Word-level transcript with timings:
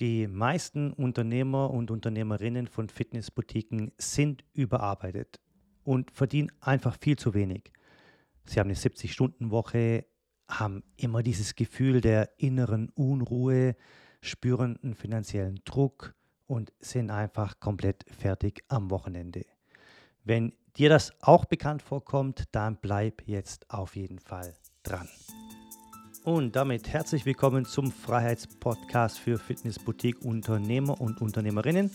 Die 0.00 0.28
meisten 0.28 0.92
Unternehmer 0.92 1.70
und 1.70 1.90
Unternehmerinnen 1.90 2.68
von 2.68 2.88
Fitnessboutiquen 2.88 3.90
sind 3.98 4.44
überarbeitet 4.52 5.40
und 5.82 6.12
verdienen 6.12 6.52
einfach 6.60 6.96
viel 7.00 7.16
zu 7.16 7.34
wenig. 7.34 7.72
Sie 8.44 8.60
haben 8.60 8.68
eine 8.68 8.78
70-Stunden-Woche, 8.78 10.06
haben 10.48 10.84
immer 10.96 11.24
dieses 11.24 11.56
Gefühl 11.56 12.00
der 12.00 12.30
inneren 12.38 12.90
Unruhe, 12.90 13.74
spüren 14.20 14.78
einen 14.82 14.94
finanziellen 14.94 15.60
Druck 15.64 16.14
und 16.46 16.72
sind 16.78 17.10
einfach 17.10 17.58
komplett 17.58 18.04
fertig 18.08 18.62
am 18.68 18.90
Wochenende. 18.90 19.44
Wenn 20.22 20.52
dir 20.76 20.90
das 20.90 21.12
auch 21.22 21.44
bekannt 21.44 21.82
vorkommt, 21.82 22.44
dann 22.52 22.78
bleib 22.80 23.22
jetzt 23.26 23.68
auf 23.68 23.96
jeden 23.96 24.20
Fall 24.20 24.54
dran. 24.84 25.08
Und 26.28 26.56
damit 26.56 26.92
herzlich 26.92 27.24
willkommen 27.24 27.64
zum 27.64 27.90
Freiheitspodcast 27.90 29.18
für 29.18 29.38
Fitnessboutique-Unternehmer 29.38 31.00
und 31.00 31.22
Unternehmerinnen. 31.22 31.90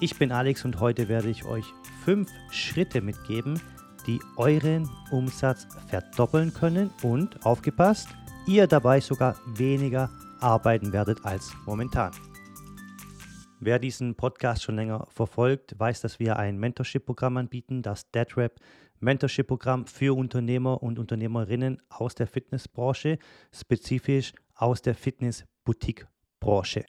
Ich 0.00 0.16
bin 0.16 0.32
Alex 0.32 0.64
und 0.64 0.80
heute 0.80 1.08
werde 1.10 1.28
ich 1.28 1.44
euch 1.44 1.66
fünf 2.02 2.30
Schritte 2.50 3.02
mitgeben, 3.02 3.60
die 4.06 4.20
euren 4.38 4.88
Umsatz 5.10 5.66
verdoppeln 5.88 6.54
können 6.54 6.88
und 7.02 7.44
aufgepasst, 7.44 8.08
ihr 8.46 8.66
dabei 8.66 9.00
sogar 9.00 9.36
weniger 9.54 10.08
arbeiten 10.40 10.94
werdet 10.94 11.22
als 11.26 11.52
momentan. 11.66 12.12
Wer 13.60 13.78
diesen 13.78 14.14
Podcast 14.14 14.62
schon 14.62 14.76
länger 14.76 15.06
verfolgt, 15.08 15.78
weiß, 15.78 16.00
dass 16.00 16.18
wir 16.18 16.36
ein 16.36 16.58
Mentorship-Programm 16.58 17.36
anbieten, 17.36 17.82
das 17.82 18.10
DeadRap 18.10 18.60
Mentorship-Programm 19.00 19.86
für 19.86 20.16
Unternehmer 20.16 20.82
und 20.82 20.98
Unternehmerinnen 20.98 21.80
aus 21.88 22.14
der 22.14 22.26
Fitnessbranche, 22.26 23.18
spezifisch 23.52 24.32
aus 24.54 24.82
der 24.82 24.94
Fitness-Boutique-Branche. 24.94 26.84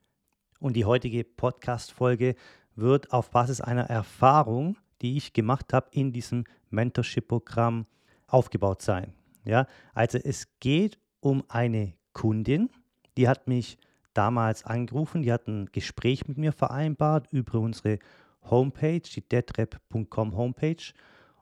Und 0.60 0.76
die 0.76 0.86
heutige 0.86 1.24
Podcast-Folge 1.24 2.36
wird 2.76 3.12
auf 3.12 3.30
Basis 3.30 3.62
einer 3.62 3.84
Erfahrung, 3.84 4.78
die 5.02 5.18
ich 5.18 5.34
gemacht 5.34 5.72
habe, 5.72 5.90
in 5.92 6.12
diesem 6.12 6.46
Mentorship-Programm 6.72 7.86
aufgebaut 8.28 8.82
sein. 8.82 9.14
Ja, 9.44 9.68
also 9.94 10.18
es 10.18 10.48
geht 10.60 10.98
um 11.20 11.44
eine 11.48 11.94
Kundin, 12.14 12.70
die 13.18 13.28
hat 13.28 13.48
mich 13.48 13.78
damals 14.18 14.64
angerufen, 14.64 15.22
die 15.22 15.32
hat 15.32 15.48
ein 15.48 15.70
Gespräch 15.72 16.28
mit 16.28 16.38
mir 16.38 16.52
vereinbart 16.52 17.28
über 17.32 17.60
unsere 17.60 18.00
Homepage, 18.50 19.02
die 19.02 19.22
deadrep.com 19.22 20.36
Homepage. 20.36 20.94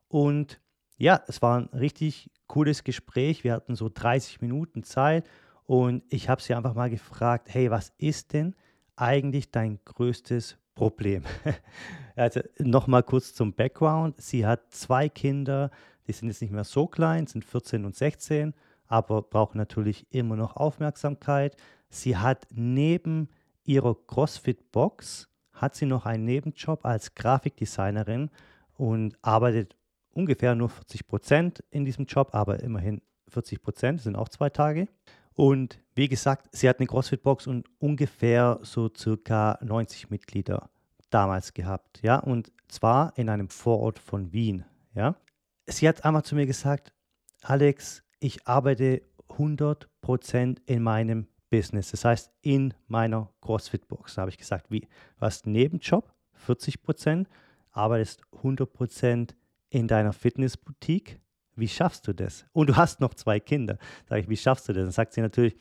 Und 0.07 0.59
ja, 0.97 1.21
es 1.27 1.41
war 1.41 1.59
ein 1.59 1.69
richtig 1.73 2.29
cooles 2.47 2.83
Gespräch. 2.83 3.43
Wir 3.43 3.53
hatten 3.53 3.75
so 3.75 3.89
30 3.93 4.41
Minuten 4.41 4.83
Zeit 4.83 5.29
und 5.65 6.03
ich 6.09 6.29
habe 6.29 6.41
sie 6.41 6.53
einfach 6.53 6.73
mal 6.75 6.89
gefragt, 6.89 7.47
hey, 7.49 7.71
was 7.71 7.93
ist 7.97 8.33
denn 8.33 8.55
eigentlich 8.95 9.51
dein 9.51 9.79
größtes 9.85 10.57
Problem? 10.75 11.23
also 12.15 12.41
nochmal 12.59 13.03
kurz 13.03 13.33
zum 13.33 13.53
Background. 13.53 14.21
Sie 14.21 14.45
hat 14.45 14.71
zwei 14.71 15.09
Kinder, 15.09 15.71
die 16.07 16.11
sind 16.11 16.27
jetzt 16.27 16.41
nicht 16.41 16.51
mehr 16.51 16.63
so 16.63 16.87
klein, 16.87 17.27
sind 17.27 17.45
14 17.45 17.85
und 17.85 17.95
16, 17.95 18.53
aber 18.87 19.21
brauchen 19.21 19.57
natürlich 19.57 20.05
immer 20.11 20.35
noch 20.35 20.55
Aufmerksamkeit. 20.55 21.55
Sie 21.93 22.17
hat 22.17 22.47
neben 22.51 23.29
ihrer 23.63 23.95
CrossFit-Box, 24.07 25.29
hat 25.51 25.75
sie 25.75 25.85
noch 25.85 26.07
einen 26.07 26.25
Nebenjob 26.25 26.83
als 26.85 27.13
Grafikdesignerin 27.13 28.31
und 28.75 29.15
arbeitet 29.21 29.75
ungefähr 30.11 30.55
nur 30.55 30.69
40 30.69 31.07
Prozent 31.07 31.63
in 31.69 31.85
diesem 31.85 32.05
Job, 32.05 32.29
aber 32.33 32.61
immerhin 32.61 33.01
40 33.27 33.61
Prozent, 33.61 34.01
sind 34.01 34.15
auch 34.15 34.29
zwei 34.29 34.49
Tage. 34.49 34.87
Und 35.35 35.79
wie 35.93 36.07
gesagt, 36.07 36.49
sie 36.51 36.67
hat 36.67 36.79
eine 36.79 36.87
CrossFit-Box 36.87 37.45
und 37.45 37.69
ungefähr 37.77 38.59
so 38.63 38.89
circa 38.95 39.59
90 39.61 40.09
Mitglieder 40.09 40.71
damals 41.11 41.53
gehabt, 41.53 42.01
ja, 42.01 42.17
und 42.17 42.51
zwar 42.69 43.15
in 43.17 43.29
einem 43.29 43.49
Vorort 43.49 43.99
von 43.99 44.33
Wien, 44.33 44.65
ja. 44.95 45.15
Sie 45.67 45.87
hat 45.87 46.03
einmal 46.03 46.23
zu 46.23 46.33
mir 46.33 46.47
gesagt, 46.47 46.91
Alex, 47.43 48.03
ich 48.19 48.47
arbeite 48.47 49.03
100 49.29 49.89
Prozent 50.01 50.59
in 50.65 50.81
meinem 50.81 51.27
Business, 51.53 51.91
das 51.91 52.03
heißt 52.03 52.31
in 52.41 52.73
meiner 52.87 53.29
CrossFit-Box. 53.41 54.17
Habe 54.17 54.31
ich 54.31 54.39
gesagt, 54.39 54.71
wie, 54.71 54.79
du 54.79 55.21
hast 55.21 55.45
einen 55.45 55.53
Nebenjob, 55.53 56.11
40 56.33 56.81
Prozent, 56.81 57.29
arbeitest 57.69 58.23
100 58.37 58.73
Prozent 58.73 59.35
in 59.69 59.87
deiner 59.87 60.13
Fitnessboutique. 60.13 61.19
Wie 61.55 61.67
schaffst 61.67 62.07
du 62.07 62.13
das? 62.13 62.47
Und 62.53 62.71
du 62.71 62.75
hast 62.75 63.01
noch 63.01 63.13
zwei 63.13 63.39
Kinder. 63.39 63.77
Sage 64.09 64.21
ich, 64.21 64.29
wie 64.29 64.35
schaffst 64.37 64.67
du 64.67 64.73
das? 64.73 64.81
Dann 64.81 64.91
sagt 64.91 65.13
sie 65.13 65.21
natürlich, 65.21 65.55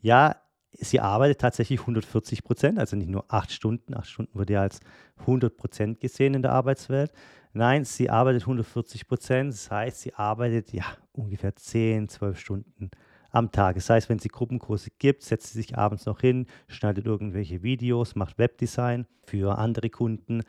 ja, 0.00 0.34
sie 0.72 0.98
arbeitet 0.98 1.40
tatsächlich 1.40 1.78
140 1.78 2.42
Prozent, 2.42 2.80
also 2.80 2.96
nicht 2.96 3.08
nur 3.08 3.24
acht 3.28 3.52
Stunden. 3.52 3.96
Acht 3.96 4.08
Stunden 4.08 4.36
wird 4.36 4.50
ja 4.50 4.62
als 4.62 4.80
100 5.20 5.56
Prozent 5.56 6.00
gesehen 6.00 6.34
in 6.34 6.42
der 6.42 6.54
Arbeitswelt. 6.54 7.12
Nein, 7.52 7.84
sie 7.84 8.10
arbeitet 8.10 8.42
140 8.42 9.06
Prozent. 9.06 9.52
Das 9.52 9.70
heißt, 9.70 10.00
sie 10.00 10.14
arbeitet 10.14 10.72
ja 10.72 10.86
ungefähr 11.12 11.54
10, 11.54 12.08
12 12.08 12.36
Stunden 12.36 12.90
am 13.36 13.52
Tag. 13.52 13.76
Das 13.76 13.90
heißt, 13.90 14.08
wenn 14.08 14.18
sie 14.18 14.28
Gruppenkurse 14.28 14.90
gibt, 14.98 15.22
setzt 15.22 15.52
sie 15.52 15.60
sich 15.60 15.76
abends 15.76 16.06
noch 16.06 16.20
hin, 16.20 16.46
schneidet 16.68 17.04
irgendwelche 17.04 17.62
Videos, 17.62 18.14
macht 18.14 18.38
Webdesign 18.38 19.06
für 19.24 19.58
andere 19.58 19.90
Kunden 19.90 20.42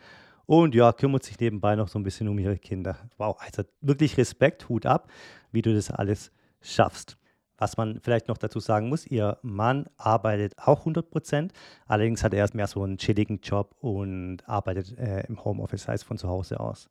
und 0.46 0.74
ja, 0.74 0.94
kümmert 0.94 1.24
sich 1.24 1.38
nebenbei 1.38 1.76
noch 1.76 1.90
so 1.90 2.00
ein 2.00 2.04
bisschen 2.04 2.30
um 2.30 2.40
ihre 2.40 2.58
Kinder. 2.58 2.98
Wow, 3.18 3.36
also 3.40 3.64
wirklich 3.82 4.18
Respekt, 4.18 4.70
Hut 4.70 4.86
ab, 4.86 5.12
wie 5.52 5.62
du 5.62 5.74
das 5.74 5.92
alles 5.92 6.32
schaffst. 6.62 7.18
Was 7.58 7.76
man 7.76 8.00
vielleicht 8.02 8.30
noch 8.30 8.38
dazu 8.38 8.60
sagen 8.60 8.88
muss, 8.88 9.06
ihr 9.06 9.38
Mann 9.42 9.88
arbeitet 9.98 10.58
auch 10.58 10.80
100 10.80 11.10
Prozent, 11.10 11.54
allerdings 11.88 12.24
hat 12.24 12.34
er 12.34 12.48
mehr 12.54 12.68
so 12.68 12.84
einen 12.84 12.98
chilligen 12.98 13.42
Job 13.42 13.76
und 13.82 14.48
arbeitet 14.48 14.98
äh, 14.98 15.26
im 15.28 15.44
Homeoffice, 15.44 15.88
heißt 15.88 16.06
von 16.06 16.18
zu 16.18 16.30
Hause 16.30 16.60
aus. 16.60 16.90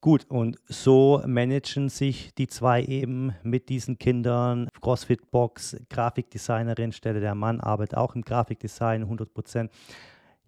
Gut, 0.00 0.26
und 0.28 0.58
so 0.68 1.20
managen 1.26 1.88
sich 1.88 2.32
die 2.36 2.46
zwei 2.46 2.84
eben 2.84 3.34
mit 3.42 3.68
diesen 3.68 3.98
Kindern. 3.98 4.68
CrossFit-Box, 4.80 5.76
Grafikdesignerin, 5.90 6.92
Stelle 6.92 7.18
der 7.18 7.34
Mann 7.34 7.60
arbeitet 7.60 7.96
auch 7.96 8.14
im 8.14 8.22
Grafikdesign 8.22 9.02
100 9.02 9.34
Prozent. 9.34 9.72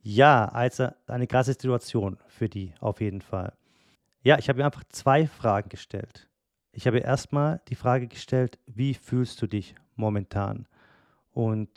Ja, 0.03 0.45
also 0.47 0.89
eine 1.09 1.27
krasse 1.27 1.53
Situation 1.55 2.17
für 2.29 2.49
die 2.49 2.73
auf 2.79 3.01
jeden 3.01 3.23
Fall. 3.23 3.53
Ja, 4.23 4.39
ich 4.39 4.49
habe 4.49 4.61
ihr 4.61 4.67
einfach 4.67 4.85
zwei 4.89 5.27
Fragen 5.27 5.69
gestellt. 5.69 6.29
Ich 6.71 6.87
habe 6.87 6.99
erstmal 6.99 7.61
die 7.69 7.75
Frage 7.75 8.07
gestellt, 8.07 8.61
wie 8.67 8.95
fühlst 8.95 9.43
du 9.43 9.49
dich 9.49 9.75
momentan? 9.97 10.69
Und 11.33 11.69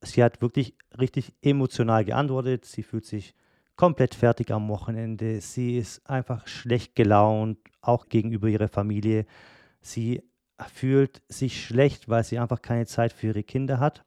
sie 0.00 0.24
hat 0.24 0.42
wirklich 0.42 0.74
richtig 0.98 1.32
emotional 1.42 2.04
geantwortet. 2.04 2.64
Sie 2.64 2.82
fühlt 2.82 3.06
sich 3.06 3.36
komplett 3.76 4.14
fertig 4.14 4.50
am 4.50 4.68
Wochenende. 4.68 5.40
Sie 5.40 5.76
ist 5.76 6.08
einfach 6.08 6.46
schlecht 6.46 6.94
gelaunt, 6.94 7.58
auch 7.80 8.08
gegenüber 8.08 8.48
ihrer 8.48 8.68
Familie. 8.68 9.26
Sie 9.80 10.22
fühlt 10.72 11.22
sich 11.28 11.64
schlecht, 11.64 12.08
weil 12.08 12.24
sie 12.24 12.38
einfach 12.38 12.62
keine 12.62 12.86
Zeit 12.86 13.12
für 13.12 13.28
ihre 13.28 13.42
Kinder 13.42 13.80
hat. 13.80 14.04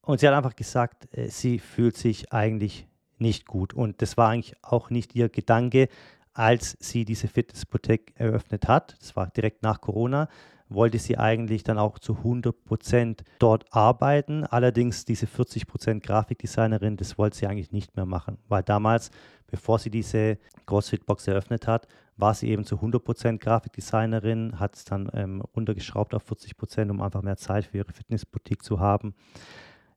Und 0.00 0.20
sie 0.20 0.28
hat 0.28 0.34
einfach 0.34 0.56
gesagt, 0.56 1.08
äh, 1.16 1.28
sie 1.28 1.58
fühlt 1.58 1.96
sich 1.96 2.32
eigentlich 2.32 2.86
nicht 3.18 3.46
gut. 3.46 3.74
Und 3.74 4.02
das 4.02 4.16
war 4.16 4.30
eigentlich 4.30 4.54
auch 4.62 4.90
nicht 4.90 5.14
ihr 5.14 5.28
Gedanke, 5.28 5.88
als 6.32 6.76
sie 6.80 7.04
diese 7.04 7.28
Fitnessboutique 7.28 8.12
eröffnet 8.14 8.68
hat. 8.68 8.96
Das 9.00 9.16
war 9.16 9.28
direkt 9.28 9.62
nach 9.62 9.80
Corona 9.80 10.28
wollte 10.68 10.98
sie 10.98 11.16
eigentlich 11.16 11.62
dann 11.62 11.78
auch 11.78 11.98
zu 11.98 12.16
100 12.16 12.64
Prozent 12.64 13.24
dort 13.38 13.66
arbeiten. 13.70 14.44
Allerdings 14.44 15.04
diese 15.04 15.26
40 15.26 15.66
Prozent 15.66 16.02
Grafikdesignerin, 16.02 16.96
das 16.96 17.18
wollte 17.18 17.36
sie 17.36 17.46
eigentlich 17.46 17.72
nicht 17.72 17.96
mehr 17.96 18.06
machen, 18.06 18.38
weil 18.48 18.62
damals, 18.62 19.10
bevor 19.46 19.78
sie 19.78 19.90
diese 19.90 20.38
CrossFit-Box 20.66 21.28
eröffnet 21.28 21.66
hat, 21.66 21.86
war 22.16 22.34
sie 22.34 22.48
eben 22.48 22.64
zu 22.64 22.76
100 22.76 23.04
Prozent 23.04 23.40
Grafikdesignerin, 23.40 24.58
hat 24.58 24.74
es 24.74 24.84
dann 24.84 25.10
ähm, 25.12 25.42
runtergeschraubt 25.54 26.14
auf 26.14 26.22
40 26.24 26.56
Prozent, 26.56 26.90
um 26.90 27.00
einfach 27.00 27.22
mehr 27.22 27.36
Zeit 27.36 27.66
für 27.66 27.78
ihre 27.78 27.92
Fitnessboutique 27.92 28.62
zu 28.62 28.80
haben. 28.80 29.14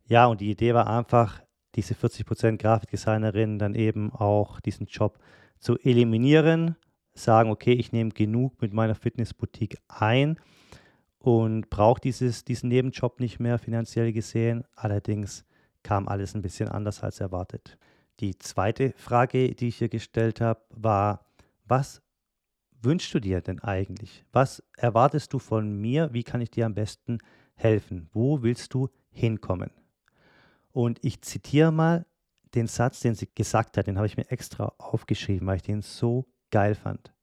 Ja, 0.05 0.25
und 0.27 0.41
die 0.41 0.51
Idee 0.51 0.73
war 0.73 0.87
einfach, 0.87 1.41
diese 1.75 1.93
40% 1.93 2.57
Grafikdesignerin 2.57 3.59
dann 3.59 3.75
eben 3.75 4.11
auch 4.11 4.59
diesen 4.59 4.87
Job 4.87 5.19
zu 5.59 5.77
eliminieren, 5.77 6.75
sagen, 7.13 7.51
okay, 7.51 7.73
ich 7.73 7.91
nehme 7.91 8.11
genug 8.11 8.61
mit 8.61 8.73
meiner 8.73 8.95
Fitnessboutique 8.95 9.77
ein 9.87 10.39
und 11.19 11.69
brauche 11.69 12.01
dieses, 12.01 12.45
diesen 12.45 12.69
Nebenjob 12.69 13.19
nicht 13.19 13.39
mehr 13.39 13.59
finanziell 13.59 14.11
gesehen. 14.13 14.63
Allerdings 14.75 15.45
kam 15.83 16.07
alles 16.07 16.33
ein 16.33 16.41
bisschen 16.41 16.69
anders 16.69 17.03
als 17.03 17.19
erwartet. 17.19 17.77
Die 18.19 18.37
zweite 18.37 18.93
Frage, 18.97 19.53
die 19.53 19.69
ich 19.69 19.77
hier 19.77 19.89
gestellt 19.89 20.41
habe, 20.41 20.61
war, 20.69 21.25
was 21.65 22.01
wünschst 22.81 23.13
du 23.13 23.19
dir 23.19 23.41
denn 23.41 23.59
eigentlich? 23.59 24.25
Was 24.31 24.63
erwartest 24.77 25.33
du 25.33 25.39
von 25.39 25.79
mir? 25.79 26.13
Wie 26.13 26.23
kann 26.23 26.41
ich 26.41 26.51
dir 26.51 26.65
am 26.65 26.73
besten 26.73 27.19
helfen? 27.55 28.09
Wo 28.13 28.41
willst 28.41 28.73
du 28.73 28.89
hinkommen? 29.11 29.71
Und 30.71 30.99
ich 31.03 31.21
zitiere 31.21 31.71
mal 31.71 32.05
den 32.55 32.67
Satz, 32.67 33.01
den 33.01 33.15
sie 33.15 33.29
gesagt 33.33 33.77
hat, 33.77 33.87
den 33.87 33.97
habe 33.97 34.07
ich 34.07 34.17
mir 34.17 34.29
extra 34.31 34.73
aufgeschrieben, 34.77 35.47
weil 35.47 35.57
ich 35.57 35.63
den 35.63 35.81
so 35.81 36.25
geil 36.51 36.75
fand. 36.75 37.13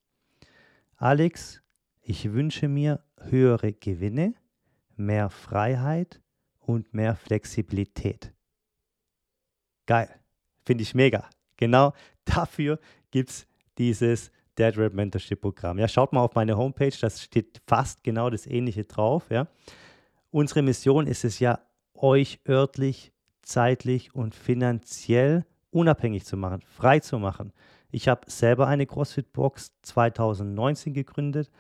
Alex, 0.97 1.63
ich 2.09 2.33
wünsche 2.33 2.69
mir 2.69 3.03
höhere 3.19 3.73
Gewinne, 3.73 4.35
mehr 4.95 5.29
Freiheit 5.29 6.21
und 6.61 6.95
mehr 6.95 7.17
Flexibilität. 7.17 8.33
Geil. 9.87 10.09
Finde 10.65 10.83
ich 10.83 10.95
mega. 10.95 11.29
Genau 11.57 11.93
dafür 12.25 12.79
gibt 13.11 13.31
es 13.31 13.47
dieses 13.79 14.31
Dead 14.57 14.77
Rap 14.79 14.95
Mentorship 14.95 15.41
Programm. 15.41 15.79
Ja, 15.79 15.89
schaut 15.89 16.13
mal 16.13 16.21
auf 16.21 16.35
meine 16.35 16.57
Homepage, 16.57 16.97
das 17.01 17.23
steht 17.23 17.61
fast 17.67 18.05
genau 18.05 18.31
das 18.31 18.47
Ähnliche 18.47 18.85
drauf. 18.85 19.29
Ja. 19.31 19.49
Unsere 20.31 20.63
Mission 20.63 21.07
ist 21.07 21.25
es 21.25 21.41
ja, 21.41 21.61
euch 21.95 22.41
örtlich, 22.49 23.13
zeitlich 23.43 24.15
und 24.15 24.35
finanziell 24.35 25.45
unabhängig 25.71 26.25
zu 26.25 26.37
machen, 26.37 26.63
frei 26.63 27.01
zu 27.01 27.19
machen. 27.19 27.53
Ich 27.91 28.09
habe 28.09 28.31
selber 28.31 28.67
eine 28.69 28.87
CrossFit-Box 28.87 29.73
2019 29.83 30.95
gegründet. 30.95 31.51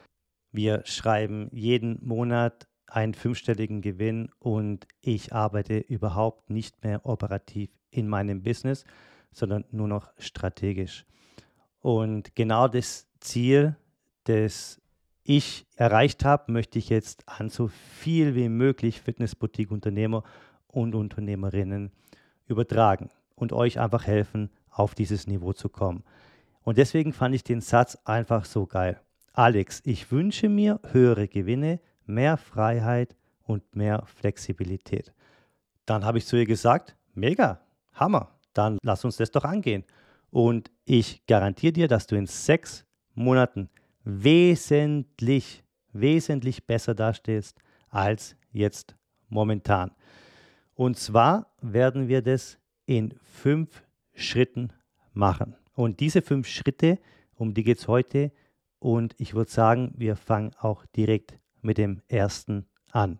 Wir 0.57 0.81
schreiben 0.87 1.51
jeden 1.53 1.99
Monat 2.03 2.67
einen 2.87 3.13
fünfstelligen 3.13 3.83
Gewinn 3.83 4.31
und 4.39 4.87
ich 5.03 5.35
arbeite 5.35 5.77
überhaupt 5.77 6.49
nicht 6.49 6.83
mehr 6.83 7.05
operativ 7.05 7.69
in 7.91 8.09
meinem 8.09 8.43
Business, 8.43 8.87
sondern 9.33 9.67
nur 9.71 9.87
noch 9.87 10.11
strategisch. 10.17 11.05
Und 11.83 12.35
genau 12.35 12.69
das 12.69 13.07
Ziel, 13.21 13.77
das 14.25 14.81
ich 15.25 15.67
erreicht 15.77 16.25
habe, 16.25 16.51
möchte 16.51 16.79
ich 16.79 16.89
jetzt 16.89 17.29
an 17.29 17.51
so 17.51 17.69
viel 17.69 18.35
wie 18.35 18.49
möglich 18.49 19.03
Fitnessboutique-Unternehmer 19.03 20.23
und 20.69 20.95
Unternehmerinnen 20.95 21.93
übertragen 22.47 23.11
und 23.35 23.53
euch 23.53 23.79
einfach 23.79 24.07
helfen, 24.07 24.49
auf 24.71 24.95
dieses 24.95 25.27
Niveau 25.27 25.53
zu 25.53 25.69
kommen. 25.69 26.03
Und 26.63 26.79
deswegen 26.79 27.13
fand 27.13 27.35
ich 27.35 27.45
den 27.45 27.61
Satz 27.61 27.99
einfach 28.07 28.47
so 28.47 28.65
geil. 28.65 29.03
Alex, 29.37 29.83
ich 29.85 30.11
wünsche 30.11 30.49
mir 30.49 30.81
höhere 30.93 31.29
Gewinne, 31.29 31.79
mehr 32.07 32.39
Freiheit 32.39 33.15
und 33.43 33.77
mehr 33.77 34.03
Flexibilität. 34.07 35.13
Dann 35.85 36.07
habe 36.07 36.17
ich 36.17 36.25
zu 36.25 36.37
ihr 36.37 36.47
gesagt, 36.47 36.97
mega, 37.13 37.61
Hammer, 37.93 38.31
dann 38.55 38.79
lass 38.83 39.05
uns 39.05 39.19
das 39.19 39.31
doch 39.31 39.45
angehen. 39.45 39.85
Und 40.31 40.71
ich 40.87 41.27
garantiere 41.27 41.75
dir, 41.75 41.87
dass 41.87 42.07
du 42.07 42.17
in 42.17 42.27
sechs 42.27 42.87
Monaten 43.15 43.69
wesentlich, 44.05 45.63
wesentlich 45.93 46.67
besser 46.67 46.95
dastehst 46.95 47.59
als 47.91 48.37
jetzt 48.53 48.97
momentan. 49.29 49.91
Und 50.75 50.97
zwar 50.97 51.53
werden 51.61 52.09
wir 52.09 52.23
das 52.23 52.59
in 52.87 53.13
fünf 53.21 53.83
Schritten 54.15 54.73
machen. 55.13 55.57
Und 55.75 56.01
diese 56.01 56.23
fünf 56.23 56.49
Schritte, 56.49 56.99
um 57.35 57.53
die 57.53 57.65
geht 57.65 57.81
es 57.81 57.87
heute. 57.87 58.33
Und 58.79 59.15
ich 59.19 59.35
würde 59.35 59.51
sagen, 59.51 59.93
wir 59.97 60.17
fangen 60.17 60.53
auch 60.59 60.85
direkt 60.87 61.39
mit 61.63 61.79
dem 61.79 62.03
ersten 62.09 62.67
an. 62.93 63.19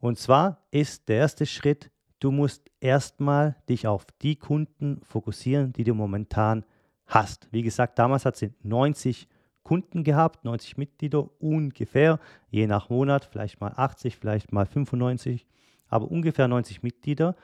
Und 0.00 0.18
zwar 0.18 0.58
ist 0.70 1.08
der 1.08 1.18
erste 1.18 1.46
Schritt, 1.46 1.90
du 2.20 2.30
musst 2.30 2.70
erstmal 2.80 3.56
dich 3.68 3.86
auf 3.86 4.06
die 4.22 4.36
Kunden 4.36 5.00
fokussieren, 5.02 5.72
die 5.72 5.84
du 5.84 5.94
momentan 5.94 6.64
hast. 7.06 7.48
Wie 7.50 7.62
gesagt, 7.62 7.98
damals 7.98 8.24
hat 8.24 8.36
sie 8.36 8.52
90 8.62 9.28
Kunden 9.62 10.04
gehabt, 10.04 10.44
90 10.44 10.78
Mitglieder 10.78 11.28
ungefähr, 11.40 12.18
je 12.50 12.66
nach 12.66 12.88
Monat, 12.88 13.28
vielleicht 13.30 13.60
mal 13.60 13.72
80, 13.76 14.16
vielleicht 14.16 14.52
mal 14.52 14.66
95, 14.66 15.46
aber 15.88 16.10
ungefähr 16.10 16.48
90 16.48 16.82
Mitglieder. 16.82 17.36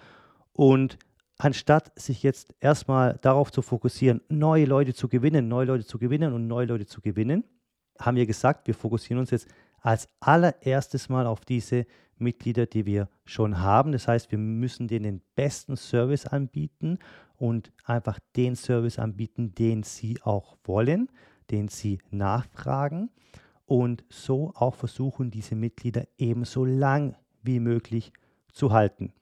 Und 0.52 0.98
anstatt 1.38 1.92
sich 1.98 2.22
jetzt 2.22 2.54
erstmal 2.60 3.18
darauf 3.20 3.52
zu 3.52 3.62
fokussieren, 3.62 4.20
neue 4.28 4.64
Leute 4.64 4.94
zu 4.94 5.08
gewinnen, 5.08 5.48
neue 5.48 5.66
Leute 5.66 5.84
zu 5.84 5.98
gewinnen 5.98 6.32
und 6.32 6.46
neue 6.46 6.66
Leute 6.66 6.86
zu 6.86 7.00
gewinnen, 7.00 7.44
haben 7.98 8.16
wir 8.16 8.26
gesagt, 8.26 8.66
wir 8.66 8.74
fokussieren 8.74 9.20
uns 9.20 9.30
jetzt 9.30 9.48
als 9.80 10.08
allererstes 10.20 11.08
mal 11.08 11.26
auf 11.26 11.44
diese 11.44 11.86
Mitglieder, 12.18 12.66
die 12.66 12.86
wir 12.86 13.08
schon 13.24 13.60
haben. 13.60 13.92
Das 13.92 14.08
heißt, 14.08 14.30
wir 14.30 14.38
müssen 14.38 14.88
denen 14.88 15.04
den 15.04 15.22
besten 15.34 15.76
Service 15.76 16.26
anbieten 16.26 16.98
und 17.36 17.72
einfach 17.84 18.18
den 18.34 18.56
Service 18.56 18.98
anbieten, 18.98 19.54
den 19.54 19.82
sie 19.82 20.20
auch 20.22 20.56
wollen, 20.64 21.10
den 21.50 21.68
sie 21.68 21.98
nachfragen 22.10 23.10
und 23.66 24.04
so 24.08 24.52
auch 24.54 24.74
versuchen, 24.74 25.30
diese 25.30 25.54
Mitglieder 25.54 26.06
ebenso 26.18 26.64
lang 26.64 27.16
wie 27.42 27.60
möglich 27.60 28.12
zu 28.52 28.72
halten. 28.72 29.12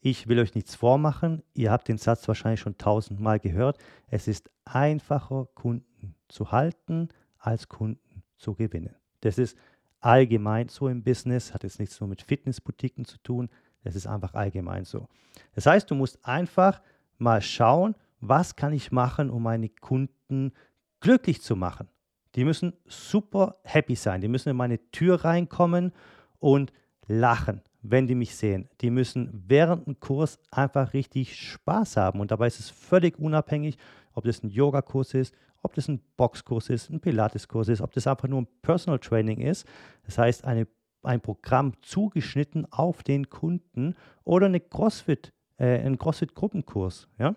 Ich 0.00 0.28
will 0.28 0.38
euch 0.38 0.54
nichts 0.54 0.74
vormachen. 0.74 1.42
Ihr 1.52 1.70
habt 1.70 1.88
den 1.88 1.98
Satz 1.98 2.26
wahrscheinlich 2.26 2.60
schon 2.60 2.78
tausendmal 2.78 3.38
gehört. 3.38 3.78
Es 4.08 4.28
ist 4.28 4.50
einfacher, 4.64 5.46
Kunden 5.54 6.14
zu 6.28 6.52
halten, 6.52 7.08
als 7.38 7.68
Kunden 7.68 8.22
zu 8.36 8.54
gewinnen. 8.54 8.96
Das 9.20 9.36
ist 9.36 9.56
allgemein 10.00 10.68
so 10.68 10.88
im 10.88 11.02
Business, 11.02 11.52
hat 11.52 11.62
jetzt 11.62 11.78
nichts 11.78 12.00
nur 12.00 12.08
mit 12.08 12.22
Fitnessboutiquen 12.22 13.04
zu 13.04 13.18
tun, 13.18 13.50
das 13.84 13.94
ist 13.94 14.06
einfach 14.06 14.34
allgemein 14.34 14.84
so. 14.84 15.08
Das 15.54 15.66
heißt, 15.66 15.90
du 15.90 15.94
musst 15.94 16.24
einfach 16.24 16.80
mal 17.18 17.40
schauen, 17.42 17.94
was 18.20 18.56
kann 18.56 18.72
ich 18.72 18.92
machen, 18.92 19.30
um 19.30 19.42
meine 19.42 19.68
Kunden 19.68 20.52
glücklich 21.00 21.42
zu 21.42 21.56
machen. 21.56 21.88
Die 22.34 22.44
müssen 22.44 22.74
super 22.86 23.56
happy 23.64 23.96
sein, 23.96 24.20
die 24.20 24.28
müssen 24.28 24.50
in 24.50 24.56
meine 24.56 24.78
Tür 24.90 25.24
reinkommen 25.24 25.92
und 26.38 26.72
lachen, 27.06 27.62
wenn 27.82 28.06
die 28.06 28.14
mich 28.14 28.36
sehen. 28.36 28.68
Die 28.80 28.90
müssen 28.90 29.44
während 29.46 29.86
dem 29.86 30.00
Kurs 30.00 30.38
einfach 30.50 30.92
richtig 30.92 31.36
Spaß 31.36 31.96
haben 31.96 32.20
und 32.20 32.30
dabei 32.30 32.46
ist 32.46 32.60
es 32.60 32.70
völlig 32.70 33.18
unabhängig, 33.18 33.76
ob 34.12 34.24
das 34.24 34.42
ein 34.42 34.50
Yogakurs 34.50 35.14
ist, 35.14 35.34
ob 35.62 35.74
das 35.74 35.88
ein 35.88 36.00
Boxkurs 36.16 36.70
ist, 36.70 36.90
ein 36.90 37.00
Pilateskurs 37.00 37.68
ist, 37.68 37.80
ob 37.80 37.92
das 37.92 38.06
einfach 38.06 38.28
nur 38.28 38.42
ein 38.42 38.48
Personal 38.62 38.98
Training 38.98 39.40
ist. 39.40 39.66
Das 40.04 40.18
heißt, 40.18 40.44
eine, 40.44 40.66
ein 41.02 41.20
Programm 41.20 41.74
zugeschnitten 41.82 42.70
auf 42.72 43.02
den 43.02 43.28
Kunden 43.28 43.94
oder 44.24 44.46
eine 44.46 44.60
CrossFit, 44.60 45.32
äh, 45.58 45.84
ein 45.84 45.98
CrossFit-Gruppenkurs. 45.98 47.08
Ja? 47.18 47.34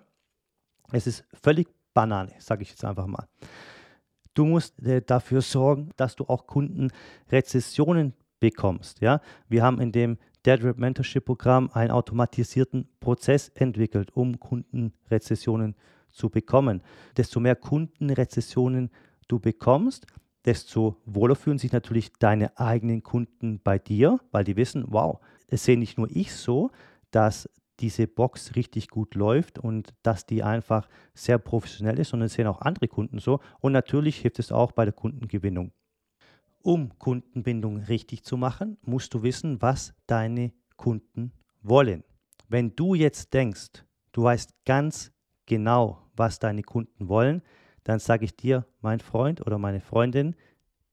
Es 0.91 1.07
ist 1.07 1.25
völlig 1.33 1.67
Banane, 1.93 2.33
sage 2.39 2.63
ich 2.63 2.69
jetzt 2.69 2.85
einfach 2.85 3.07
mal. 3.07 3.27
Du 4.33 4.45
musst 4.45 4.81
äh, 4.81 5.01
dafür 5.01 5.41
sorgen, 5.41 5.91
dass 5.95 6.15
du 6.15 6.25
auch 6.25 6.47
Kundenrezessionen 6.47 8.13
bekommst. 8.39 9.01
Ja? 9.01 9.21
Wir 9.47 9.63
haben 9.63 9.79
in 9.79 9.91
dem 9.91 10.17
Rap 10.47 10.77
Mentorship 10.77 11.25
Programm 11.25 11.69
einen 11.73 11.91
automatisierten 11.91 12.87
Prozess 12.99 13.49
entwickelt, 13.49 14.11
um 14.15 14.39
Kundenrezessionen 14.39 15.75
zu 16.11 16.29
bekommen. 16.29 16.81
Desto 17.17 17.39
mehr 17.39 17.55
Kundenrezessionen 17.55 18.89
du 19.27 19.39
bekommst, 19.39 20.05
desto 20.45 20.97
wohler 21.05 21.35
fühlen 21.35 21.57
sich 21.57 21.71
natürlich 21.71 22.13
deine 22.19 22.57
eigenen 22.57 23.03
Kunden 23.03 23.61
bei 23.63 23.79
dir, 23.79 24.19
weil 24.31 24.43
die 24.43 24.57
wissen, 24.57 24.85
wow, 24.87 25.19
es 25.47 25.63
sehe 25.63 25.77
nicht 25.77 25.97
nur 25.97 26.09
ich 26.09 26.33
so, 26.33 26.71
dass 27.11 27.49
diese 27.79 28.07
Box 28.07 28.55
richtig 28.55 28.89
gut 28.89 29.15
läuft 29.15 29.59
und 29.59 29.93
dass 30.03 30.25
die 30.25 30.43
einfach 30.43 30.87
sehr 31.13 31.37
professionell 31.37 31.99
ist, 31.99 32.09
sondern 32.09 32.27
es 32.27 32.33
sehen 32.33 32.47
auch 32.47 32.61
andere 32.61 32.87
Kunden 32.87 33.19
so. 33.19 33.39
Und 33.59 33.71
natürlich 33.71 34.17
hilft 34.17 34.39
es 34.39 34.51
auch 34.51 34.71
bei 34.71 34.85
der 34.85 34.93
Kundengewinnung. 34.93 35.71
Um 36.65 36.97
Kundenbindung 36.97 37.75
richtig 37.75 38.23
zu 38.23 38.37
machen, 38.37 38.77
musst 38.83 39.13
du 39.13 39.21
wissen, 39.21 39.61
was 39.61 39.93
deine 40.07 40.53
Kunden 40.77 41.33
wollen. 41.61 42.05
Wenn 42.47 42.73
du 42.73 42.95
jetzt 42.95 43.33
denkst, 43.33 43.83
du 44.13 44.23
weißt 44.23 44.53
ganz 44.63 45.11
genau, 45.45 46.07
was 46.15 46.39
deine 46.39 46.63
Kunden 46.63 47.09
wollen, 47.09 47.41
dann 47.83 47.99
sage 47.99 48.23
ich 48.23 48.37
dir, 48.37 48.65
mein 48.79 49.01
Freund 49.01 49.45
oder 49.45 49.57
meine 49.57 49.81
Freundin, 49.81 50.37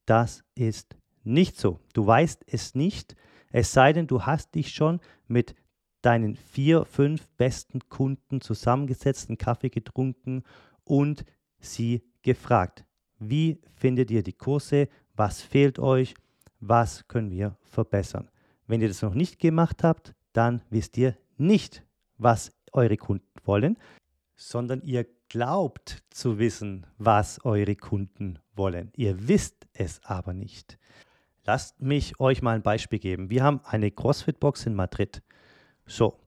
das 0.06 0.42
ist 0.56 0.96
nicht 1.22 1.56
so. 1.56 1.78
Du 1.92 2.04
weißt 2.04 2.42
es 2.48 2.74
nicht, 2.74 3.14
es 3.52 3.72
sei 3.72 3.92
denn, 3.92 4.08
du 4.08 4.22
hast 4.22 4.56
dich 4.56 4.74
schon 4.74 4.98
mit 5.28 5.54
deinen 6.02 6.34
vier, 6.34 6.84
fünf 6.84 7.28
besten 7.36 7.78
Kunden 7.88 8.40
zusammengesetzt, 8.40 9.28
einen 9.28 9.38
Kaffee 9.38 9.70
getrunken 9.70 10.42
und 10.82 11.24
sie 11.60 12.02
gefragt, 12.22 12.84
wie 13.20 13.60
findet 13.76 14.10
ihr 14.10 14.24
die 14.24 14.32
Kurse, 14.32 14.88
was 15.20 15.42
fehlt 15.42 15.78
euch, 15.78 16.14
was 16.60 17.06
können 17.06 17.30
wir 17.30 17.54
verbessern. 17.60 18.30
Wenn 18.66 18.80
ihr 18.80 18.88
das 18.88 19.02
noch 19.02 19.12
nicht 19.12 19.38
gemacht 19.38 19.84
habt, 19.84 20.14
dann 20.32 20.62
wisst 20.70 20.96
ihr 20.96 21.14
nicht, 21.36 21.82
was 22.16 22.52
eure 22.72 22.96
Kunden 22.96 23.28
wollen, 23.44 23.76
sondern 24.34 24.80
ihr 24.80 25.04
glaubt 25.28 26.02
zu 26.08 26.38
wissen, 26.38 26.86
was 26.96 27.44
eure 27.44 27.76
Kunden 27.76 28.38
wollen. 28.56 28.92
Ihr 28.96 29.28
wisst 29.28 29.66
es 29.74 30.02
aber 30.04 30.32
nicht. 30.32 30.78
Lasst 31.44 31.82
mich 31.82 32.18
euch 32.18 32.40
mal 32.40 32.54
ein 32.54 32.62
Beispiel 32.62 32.98
geben. 32.98 33.28
Wir 33.28 33.44
haben 33.44 33.60
eine 33.64 33.90
CrossFit-Box 33.90 34.64
in 34.64 34.74
Madrid. 34.74 35.22
So, 35.84 36.18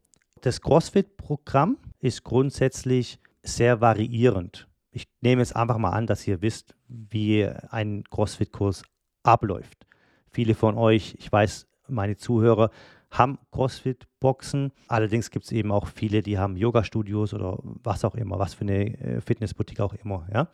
das 0.41 0.61
CrossFit-Programm 0.61 1.79
ist 1.97 2.23
grundsätzlich 2.23 3.17
sehr 3.41 3.81
variierend. 3.81 4.67
Ich 4.91 5.07
nehme 5.21 5.41
jetzt 5.41 5.55
einfach 5.55 5.79
mal 5.79 5.89
an, 5.89 6.05
dass 6.05 6.27
ihr 6.27 6.43
wisst, 6.43 6.75
wie 6.93 7.47
ein 7.69 8.03
CrossFit-Kurs 8.09 8.83
abläuft. 9.23 9.85
Viele 10.31 10.55
von 10.55 10.77
euch, 10.77 11.15
ich 11.19 11.31
weiß, 11.31 11.67
meine 11.87 12.17
Zuhörer 12.17 12.69
haben 13.11 13.37
CrossFit-Boxen. 13.51 14.71
Allerdings 14.87 15.29
gibt 15.29 15.45
es 15.45 15.51
eben 15.51 15.71
auch 15.71 15.87
viele, 15.87 16.21
die 16.21 16.37
haben 16.37 16.57
Yoga-Studios 16.57 17.33
oder 17.33 17.59
was 17.61 18.03
auch 18.03 18.15
immer, 18.15 18.39
was 18.39 18.53
für 18.53 18.61
eine 18.61 18.97
äh, 18.99 19.21
Fitnessboutique 19.21 19.81
auch 19.81 19.93
immer. 19.93 20.27
Ja? 20.33 20.47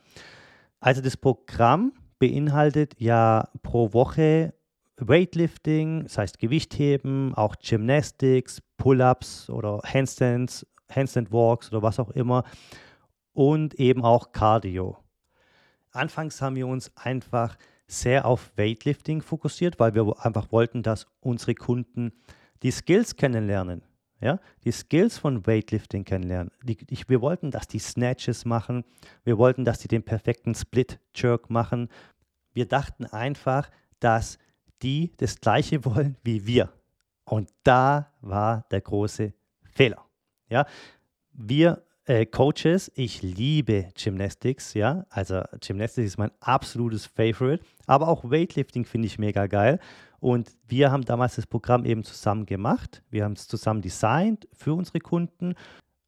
Also 0.80 1.00
das 1.00 1.16
Programm 1.16 1.92
beinhaltet 2.18 2.94
ja 2.98 3.48
pro 3.62 3.92
Woche 3.92 4.54
Weightlifting, 4.98 6.02
das 6.02 6.18
heißt 6.18 6.38
Gewichtheben, 6.38 7.34
auch 7.34 7.56
Gymnastics, 7.56 8.62
Pull-ups 8.76 9.48
oder 9.48 9.80
Handstands, 9.82 10.66
Handstand 10.90 11.32
Walks 11.32 11.72
oder 11.72 11.82
was 11.82 11.98
auch 11.98 12.10
immer 12.10 12.44
und 13.32 13.74
eben 13.74 14.04
auch 14.04 14.32
Cardio. 14.32 14.98
Anfangs 15.92 16.40
haben 16.40 16.56
wir 16.56 16.66
uns 16.66 16.92
einfach 16.96 17.56
sehr 17.86 18.24
auf 18.24 18.52
Weightlifting 18.56 19.20
fokussiert, 19.20 19.80
weil 19.80 19.94
wir 19.94 20.24
einfach 20.24 20.52
wollten, 20.52 20.82
dass 20.82 21.06
unsere 21.20 21.54
Kunden 21.54 22.12
die 22.62 22.70
Skills 22.70 23.16
kennenlernen. 23.16 23.82
Ja, 24.22 24.38
die 24.64 24.72
Skills 24.72 25.16
von 25.16 25.46
Weightlifting 25.46 26.04
kennenlernen. 26.04 26.52
Die, 26.62 26.76
ich, 26.90 27.08
wir 27.08 27.22
wollten, 27.22 27.50
dass 27.50 27.66
die 27.68 27.78
Snatches 27.78 28.44
machen. 28.44 28.84
Wir 29.24 29.38
wollten, 29.38 29.64
dass 29.64 29.78
die 29.78 29.88
den 29.88 30.02
perfekten 30.02 30.54
Split-Jerk 30.54 31.48
machen. 31.48 31.88
Wir 32.52 32.68
dachten 32.68 33.06
einfach, 33.06 33.70
dass 33.98 34.38
die 34.82 35.12
das 35.16 35.40
Gleiche 35.40 35.84
wollen 35.86 36.16
wie 36.22 36.46
wir. 36.46 36.70
Und 37.24 37.48
da 37.62 38.12
war 38.20 38.66
der 38.70 38.82
große 38.82 39.32
Fehler. 39.64 40.04
Ja, 40.50 40.66
wir 41.32 41.82
äh, 42.10 42.26
Coaches, 42.26 42.90
ich 42.96 43.22
liebe 43.22 43.88
Gymnastics, 43.94 44.74
ja, 44.74 45.06
also 45.10 45.42
Gymnastics 45.60 46.08
ist 46.08 46.18
mein 46.18 46.32
absolutes 46.40 47.06
Favorite, 47.06 47.64
aber 47.86 48.08
auch 48.08 48.24
Weightlifting 48.24 48.84
finde 48.84 49.06
ich 49.06 49.18
mega 49.18 49.46
geil. 49.46 49.78
Und 50.18 50.50
wir 50.66 50.90
haben 50.90 51.04
damals 51.04 51.36
das 51.36 51.46
Programm 51.46 51.84
eben 51.84 52.02
zusammen 52.02 52.46
gemacht. 52.46 53.02
Wir 53.10 53.24
haben 53.24 53.34
es 53.34 53.46
zusammen 53.46 53.80
designt 53.80 54.48
für 54.52 54.74
unsere 54.74 54.98
Kunden. 54.98 55.54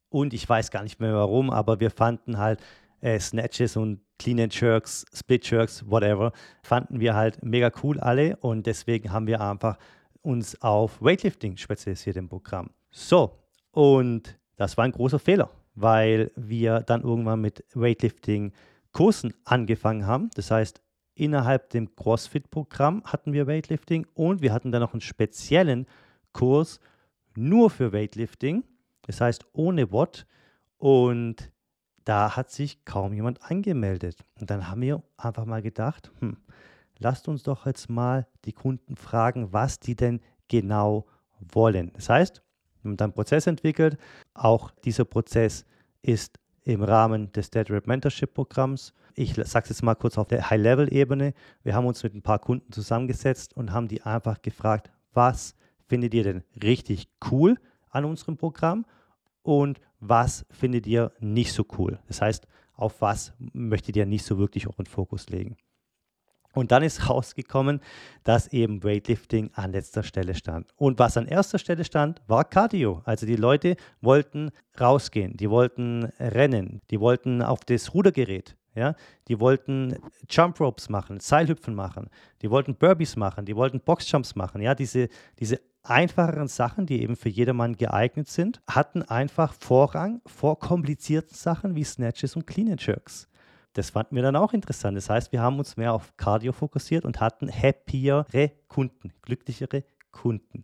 Und 0.09 0.33
ich 0.33 0.47
weiß 0.47 0.71
gar 0.71 0.83
nicht 0.83 0.99
mehr 0.99 1.13
warum, 1.13 1.49
aber 1.49 1.79
wir 1.79 1.89
fanden 1.89 2.37
halt 2.37 2.61
äh, 2.99 3.17
Snatches 3.17 3.77
und 3.77 4.01
Clean 4.19 4.41
and 4.41 4.59
Jerks, 4.59 5.05
Split 5.13 5.49
Jerks, 5.49 5.89
whatever, 5.89 6.33
fanden 6.61 6.99
wir 6.99 7.15
halt 7.15 7.41
mega 7.43 7.71
cool 7.81 7.97
alle. 8.01 8.35
Und 8.37 8.67
deswegen 8.67 9.11
haben 9.11 9.25
wir 9.25 9.39
einfach 9.39 9.77
uns 10.21 10.61
auf 10.61 11.01
Weightlifting 11.01 11.55
spezialisiert 11.55 12.17
im 12.17 12.27
Programm. 12.27 12.71
So, 12.91 13.39
und 13.71 14.37
das 14.57 14.77
war 14.77 14.83
ein 14.83 14.91
großer 14.91 15.17
Fehler, 15.17 15.49
weil 15.75 16.31
wir 16.35 16.81
dann 16.81 17.01
irgendwann 17.01 17.41
mit 17.41 17.63
Weightlifting-Kursen 17.73 19.33
angefangen 19.43 20.05
haben. 20.05 20.29
Das 20.35 20.51
heißt, 20.51 20.81
innerhalb 21.15 21.69
dem 21.69 21.95
CrossFit-Programm 21.95 23.03
hatten 23.05 23.33
wir 23.33 23.47
Weightlifting 23.47 24.07
und 24.13 24.41
wir 24.41 24.53
hatten 24.53 24.71
dann 24.71 24.81
noch 24.81 24.93
einen 24.93 25.01
speziellen 25.01 25.87
Kurs 26.31 26.79
nur 27.35 27.69
für 27.69 27.93
Weightlifting, 27.93 28.63
das 29.03 29.21
heißt 29.21 29.45
ohne 29.53 29.91
Watt. 29.91 30.25
Und 30.77 31.51
da 32.03 32.35
hat 32.35 32.51
sich 32.51 32.83
kaum 32.85 33.13
jemand 33.13 33.41
angemeldet. 33.49 34.25
Und 34.39 34.49
dann 34.49 34.69
haben 34.69 34.81
wir 34.81 35.01
einfach 35.17 35.45
mal 35.45 35.61
gedacht, 35.61 36.11
hm, 36.19 36.37
lasst 36.99 37.27
uns 37.27 37.43
doch 37.43 37.65
jetzt 37.65 37.89
mal 37.89 38.27
die 38.45 38.53
Kunden 38.53 38.97
fragen, 38.97 39.53
was 39.53 39.79
die 39.79 39.95
denn 39.95 40.19
genau 40.47 41.05
wollen. 41.39 41.91
Das 41.93 42.09
heißt, 42.09 42.42
dann 42.83 43.07
einen 43.07 43.13
Prozess 43.13 43.47
entwickelt. 43.47 43.97
Auch 44.33 44.71
dieser 44.83 45.05
Prozess 45.05 45.65
ist 46.01 46.39
im 46.63 46.83
Rahmen 46.83 47.31
des 47.31 47.49
Dead 47.49 47.69
Rap 47.69 47.87
Mentorship 47.87 48.33
Programms. 48.33 48.93
Ich 49.15 49.33
sage 49.35 49.63
es 49.63 49.69
jetzt 49.69 49.83
mal 49.83 49.95
kurz 49.95 50.17
auf 50.17 50.27
der 50.27 50.49
High-Level-Ebene. 50.49 51.33
Wir 51.63 51.75
haben 51.75 51.85
uns 51.85 52.03
mit 52.03 52.15
ein 52.15 52.21
paar 52.21 52.39
Kunden 52.39 52.71
zusammengesetzt 52.71 53.55
und 53.55 53.71
haben 53.71 53.87
die 53.87 54.01
einfach 54.01 54.41
gefragt, 54.41 54.91
was 55.13 55.55
findet 55.87 56.13
ihr 56.13 56.23
denn 56.23 56.43
richtig 56.61 57.07
cool 57.29 57.57
an 57.89 58.05
unserem 58.05 58.37
Programm 58.37 58.85
und 59.43 59.79
was 59.99 60.45
findet 60.49 60.87
ihr 60.87 61.11
nicht 61.19 61.53
so 61.53 61.65
cool. 61.77 61.99
Das 62.07 62.21
heißt, 62.21 62.47
auf 62.73 63.01
was 63.01 63.33
möchtet 63.53 63.95
ihr 63.95 64.05
nicht 64.05 64.25
so 64.25 64.37
wirklich 64.37 64.67
euren 64.67 64.85
Fokus 64.85 65.29
legen. 65.29 65.57
Und 66.53 66.71
dann 66.71 66.83
ist 66.83 67.09
rausgekommen, 67.09 67.81
dass 68.23 68.47
eben 68.47 68.83
Weightlifting 68.83 69.51
an 69.53 69.71
letzter 69.71 70.03
Stelle 70.03 70.35
stand. 70.35 70.67
Und 70.75 70.99
was 70.99 71.17
an 71.17 71.27
erster 71.27 71.59
Stelle 71.59 71.83
stand, 71.83 72.21
war 72.27 72.45
Cardio. 72.45 73.01
Also 73.05 73.25
die 73.25 73.35
Leute 73.35 73.75
wollten 74.01 74.51
rausgehen, 74.79 75.35
die 75.35 75.49
wollten 75.49 76.05
rennen, 76.19 76.81
die 76.91 76.99
wollten 76.99 77.41
auf 77.41 77.61
das 77.65 77.93
Rudergerät, 77.93 78.55
ja, 78.75 78.95
die 79.27 79.39
wollten 79.39 79.95
Jump 80.29 80.59
Ropes 80.59 80.89
machen, 80.89 81.19
Seilhüpfen 81.19 81.75
machen, 81.75 82.09
die 82.41 82.49
wollten 82.49 82.75
Burpees 82.75 83.15
machen, 83.15 83.45
die 83.45 83.55
wollten 83.55 83.79
Boxjumps 83.79 84.35
machen, 84.35 84.61
ja, 84.61 84.73
diese, 84.73 85.09
diese 85.39 85.59
einfacheren 85.83 86.47
Sachen, 86.47 86.85
die 86.85 87.01
eben 87.01 87.15
für 87.15 87.29
jedermann 87.29 87.75
geeignet 87.75 88.29
sind, 88.29 88.61
hatten 88.67 89.03
einfach 89.03 89.53
Vorrang 89.53 90.21
vor 90.25 90.57
komplizierten 90.57 91.35
Sachen 91.35 91.75
wie 91.75 91.83
Snatches 91.83 92.35
und 92.35 92.47
Clean 92.47 92.71
and 92.71 92.85
Jerks 92.85 93.27
das 93.73 93.89
fanden 93.89 94.15
wir 94.15 94.23
dann 94.23 94.35
auch 94.35 94.53
interessant. 94.53 94.97
Das 94.97 95.09
heißt, 95.09 95.31
wir 95.31 95.41
haben 95.41 95.59
uns 95.59 95.77
mehr 95.77 95.93
auf 95.93 96.15
Cardio 96.17 96.51
fokussiert 96.51 97.05
und 97.05 97.19
hatten 97.19 97.49
happiere 97.51 98.25
Kunden, 98.67 99.11
glücklichere 99.21 99.83
Kunden. 100.11 100.63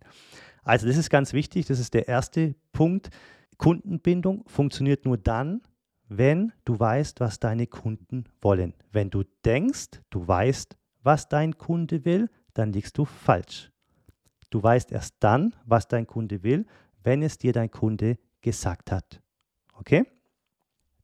Also 0.62 0.86
das 0.86 0.96
ist 0.96 1.10
ganz 1.10 1.32
wichtig, 1.32 1.66
das 1.66 1.78
ist 1.78 1.94
der 1.94 2.08
erste 2.08 2.54
Punkt. 2.72 3.10
Kundenbindung 3.58 4.44
funktioniert 4.46 5.04
nur 5.04 5.18
dann, 5.18 5.62
wenn 6.08 6.52
du 6.64 6.78
weißt, 6.78 7.20
was 7.20 7.38
deine 7.38 7.66
Kunden 7.66 8.24
wollen. 8.40 8.74
Wenn 8.90 9.10
du 9.10 9.24
denkst, 9.44 10.00
du 10.10 10.26
weißt, 10.26 10.76
was 11.02 11.28
dein 11.28 11.56
Kunde 11.56 12.04
will, 12.04 12.28
dann 12.54 12.72
liegst 12.72 12.98
du 12.98 13.04
falsch. 13.04 13.70
Du 14.50 14.62
weißt 14.62 14.92
erst 14.92 15.16
dann, 15.20 15.54
was 15.64 15.88
dein 15.88 16.06
Kunde 16.06 16.42
will, 16.42 16.66
wenn 17.02 17.22
es 17.22 17.38
dir 17.38 17.52
dein 17.52 17.70
Kunde 17.70 18.18
gesagt 18.40 18.90
hat. 18.90 19.22
Okay? 19.74 20.04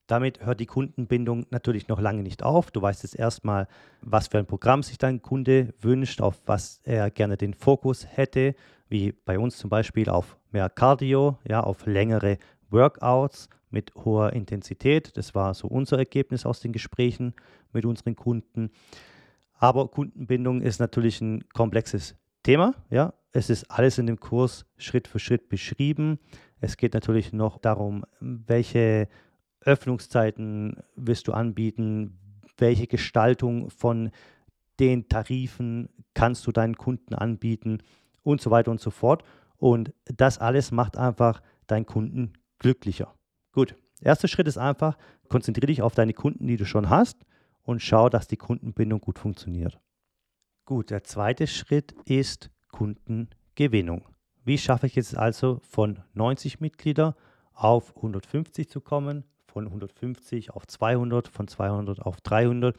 Damit 0.06 0.44
hört 0.44 0.60
die 0.60 0.66
Kundenbindung 0.66 1.46
natürlich 1.50 1.88
noch 1.88 2.00
lange 2.00 2.22
nicht 2.22 2.42
auf. 2.42 2.70
Du 2.70 2.80
weißt 2.80 3.02
jetzt 3.02 3.18
erstmal, 3.18 3.66
was 4.02 4.28
für 4.28 4.38
ein 4.38 4.46
Programm 4.46 4.82
sich 4.82 4.98
dein 4.98 5.20
Kunde 5.20 5.74
wünscht, 5.80 6.20
auf 6.20 6.40
was 6.46 6.80
er 6.84 7.10
gerne 7.10 7.36
den 7.36 7.54
Fokus 7.54 8.06
hätte, 8.08 8.54
wie 8.88 9.12
bei 9.12 9.38
uns 9.38 9.56
zum 9.58 9.68
Beispiel 9.68 10.08
auf 10.08 10.36
mehr 10.52 10.70
Cardio, 10.70 11.38
ja, 11.48 11.60
auf 11.60 11.86
längere 11.86 12.38
Workouts 12.70 13.48
mit 13.70 13.94
hoher 13.96 14.32
Intensität. 14.32 15.16
Das 15.16 15.34
war 15.34 15.54
so 15.54 15.66
unser 15.66 15.98
Ergebnis 15.98 16.46
aus 16.46 16.60
den 16.60 16.72
Gesprächen 16.72 17.34
mit 17.72 17.84
unseren 17.84 18.14
Kunden. 18.14 18.70
Aber 19.58 19.88
Kundenbindung 19.88 20.62
ist 20.62 20.78
natürlich 20.78 21.20
ein 21.20 21.48
komplexes 21.52 22.14
Thema. 22.42 22.74
Ja. 22.90 23.12
Es 23.32 23.50
ist 23.50 23.70
alles 23.70 23.98
in 23.98 24.06
dem 24.06 24.18
Kurs 24.18 24.64
Schritt 24.78 25.08
für 25.08 25.18
Schritt 25.18 25.48
beschrieben. 25.48 26.18
Es 26.60 26.76
geht 26.76 26.94
natürlich 26.94 27.32
noch 27.32 27.58
darum, 27.58 28.04
welche 28.20 29.08
Öffnungszeiten 29.66 30.76
wirst 30.94 31.28
du 31.28 31.32
anbieten? 31.32 32.18
Welche 32.56 32.86
Gestaltung 32.86 33.68
von 33.68 34.10
den 34.80 35.08
Tarifen 35.08 35.90
kannst 36.14 36.46
du 36.46 36.52
deinen 36.52 36.76
Kunden 36.76 37.14
anbieten? 37.14 37.82
Und 38.22 38.40
so 38.40 38.50
weiter 38.50 38.70
und 38.70 38.80
so 38.80 38.90
fort. 38.90 39.22
Und 39.58 39.92
das 40.04 40.38
alles 40.38 40.72
macht 40.72 40.96
einfach 40.96 41.42
deinen 41.66 41.86
Kunden 41.86 42.32
glücklicher. 42.58 43.14
Gut, 43.52 43.76
erster 44.00 44.28
Schritt 44.28 44.48
ist 44.48 44.58
einfach, 44.58 44.96
konzentriere 45.28 45.66
dich 45.66 45.82
auf 45.82 45.94
deine 45.94 46.12
Kunden, 46.12 46.46
die 46.46 46.56
du 46.56 46.64
schon 46.64 46.90
hast 46.90 47.24
und 47.62 47.82
schau, 47.82 48.08
dass 48.08 48.26
die 48.26 48.36
Kundenbindung 48.36 49.00
gut 49.00 49.18
funktioniert. 49.18 49.78
Gut, 50.64 50.90
der 50.90 51.04
zweite 51.04 51.46
Schritt 51.46 51.92
ist 52.04 52.50
Kundengewinnung. 52.72 54.08
Wie 54.44 54.58
schaffe 54.58 54.86
ich 54.86 54.96
jetzt 54.96 55.16
also 55.16 55.60
von 55.68 56.00
90 56.14 56.60
Mitglieder 56.60 57.16
auf 57.52 57.96
150 57.96 58.68
zu 58.68 58.80
kommen, 58.80 59.24
von 59.56 59.68
150 59.68 60.50
auf 60.50 60.66
200, 60.66 61.28
von 61.28 61.48
200 61.48 62.02
auf 62.02 62.20
300. 62.20 62.76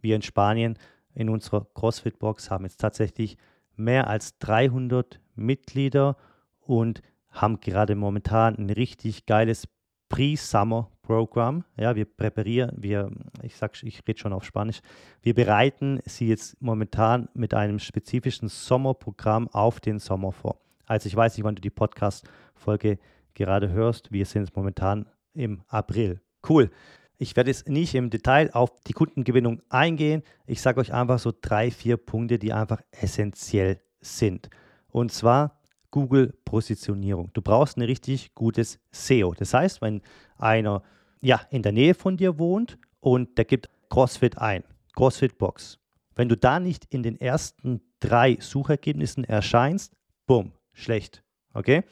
Wir 0.00 0.14
in 0.14 0.22
Spanien 0.22 0.78
in 1.12 1.28
unserer 1.28 1.66
CrossFit-Box 1.74 2.52
haben 2.52 2.62
jetzt 2.66 2.80
tatsächlich 2.80 3.36
mehr 3.74 4.06
als 4.06 4.38
300 4.38 5.20
Mitglieder 5.34 6.16
und 6.60 7.02
haben 7.30 7.58
gerade 7.58 7.96
momentan 7.96 8.54
ein 8.54 8.70
richtig 8.70 9.26
geiles 9.26 9.66
Pre-Summer-Programm. 10.08 11.64
Ja, 11.76 11.96
wir 11.96 12.04
präparieren, 12.04 12.76
wir, 12.76 13.10
ich 13.42 13.56
sag, 13.56 13.82
ich 13.82 14.00
rede 14.06 14.20
schon 14.20 14.32
auf 14.32 14.44
Spanisch, 14.44 14.82
wir 15.22 15.34
bereiten 15.34 15.98
sie 16.04 16.28
jetzt 16.28 16.62
momentan 16.62 17.28
mit 17.34 17.54
einem 17.54 17.80
spezifischen 17.80 18.46
Sommerprogramm 18.46 19.48
auf 19.48 19.80
den 19.80 19.98
Sommer 19.98 20.30
vor. 20.30 20.60
Also 20.86 21.08
ich 21.08 21.16
weiß 21.16 21.36
nicht, 21.36 21.42
wann 21.42 21.56
du 21.56 21.60
die 21.60 21.70
Podcast-Folge 21.70 23.00
gerade 23.34 23.70
hörst. 23.70 24.12
Wir 24.12 24.26
sind 24.26 24.42
jetzt 24.42 24.54
momentan 24.54 25.06
im 25.34 25.62
April. 25.68 26.20
Cool. 26.48 26.70
Ich 27.18 27.36
werde 27.36 27.50
jetzt 27.50 27.68
nicht 27.68 27.94
im 27.94 28.08
Detail 28.08 28.50
auf 28.52 28.80
die 28.86 28.94
Kundengewinnung 28.94 29.60
eingehen. 29.68 30.22
Ich 30.46 30.62
sage 30.62 30.80
euch 30.80 30.92
einfach 30.92 31.18
so 31.18 31.32
drei, 31.38 31.70
vier 31.70 31.98
Punkte, 31.98 32.38
die 32.38 32.52
einfach 32.52 32.80
essentiell 32.92 33.80
sind. 34.00 34.48
Und 34.88 35.12
zwar 35.12 35.60
Google-Positionierung. 35.90 37.30
Du 37.32 37.42
brauchst 37.42 37.76
ein 37.76 37.82
richtig 37.82 38.34
gutes 38.34 38.78
SEO. 38.90 39.34
Das 39.34 39.52
heißt, 39.52 39.82
wenn 39.82 40.00
einer 40.38 40.82
ja, 41.20 41.40
in 41.50 41.62
der 41.62 41.72
Nähe 41.72 41.94
von 41.94 42.16
dir 42.16 42.38
wohnt 42.38 42.78
und 43.00 43.36
der 43.36 43.44
gibt 43.44 43.68
CrossFit 43.90 44.38
ein, 44.38 44.64
CrossFit 44.94 45.36
Box. 45.38 45.78
Wenn 46.14 46.28
du 46.28 46.36
da 46.36 46.60
nicht 46.60 46.86
in 46.90 47.02
den 47.02 47.20
ersten 47.20 47.80
drei 48.00 48.38
Suchergebnissen 48.40 49.24
erscheinst, 49.24 49.94
bumm, 50.26 50.52
schlecht. 50.72 51.22
Okay? 51.52 51.82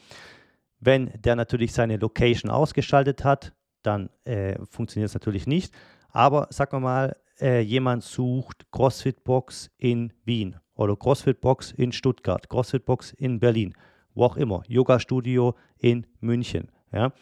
Wenn 0.81 1.11
der 1.21 1.37
natürlich 1.37 1.73
seine 1.73 1.97
Location 1.97 2.51
ausgeschaltet 2.51 3.25
hat, 3.25 3.53
dann 3.83 4.11
äh, 4.25 4.57
funktioniert 4.67 5.09
es 5.09 5.15
natürlich 5.15 5.47
nicht. 5.47 5.75
Aber 6.11 6.47
sagen 6.51 6.73
wir 6.73 6.81
mal, 6.81 7.17
äh, 7.41 7.61
jemand 7.61 8.03
sucht 8.03 8.67
CrossFit 8.71 9.25
Box 9.25 9.71
in 9.79 10.13
Wien 10.25 10.57
oder 10.75 10.97
CrossFit 10.97 11.41
Box 11.41 11.73
in 11.73 11.93
Stuttgart, 11.93 12.49
CrossFit 12.49 12.85
Box 12.85 13.13
in 13.13 13.41
Berlin, 13.41 13.75
wo 14.15 14.25
auch 14.25 14.37
immer, 14.37 14.63
Yoga 14.67 14.99
Studio 14.99 15.55
in 15.79 16.07
München. 16.21 16.71
Ja? 16.93 17.13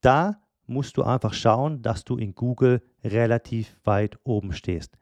Da 0.00 0.40
musst 0.66 0.96
du 0.96 1.02
einfach 1.02 1.32
schauen, 1.32 1.82
dass 1.82 2.04
du 2.04 2.16
in 2.16 2.34
Google 2.34 2.82
relativ 3.04 3.76
weit 3.84 4.18
oben 4.24 4.52
stehst. 4.52 4.96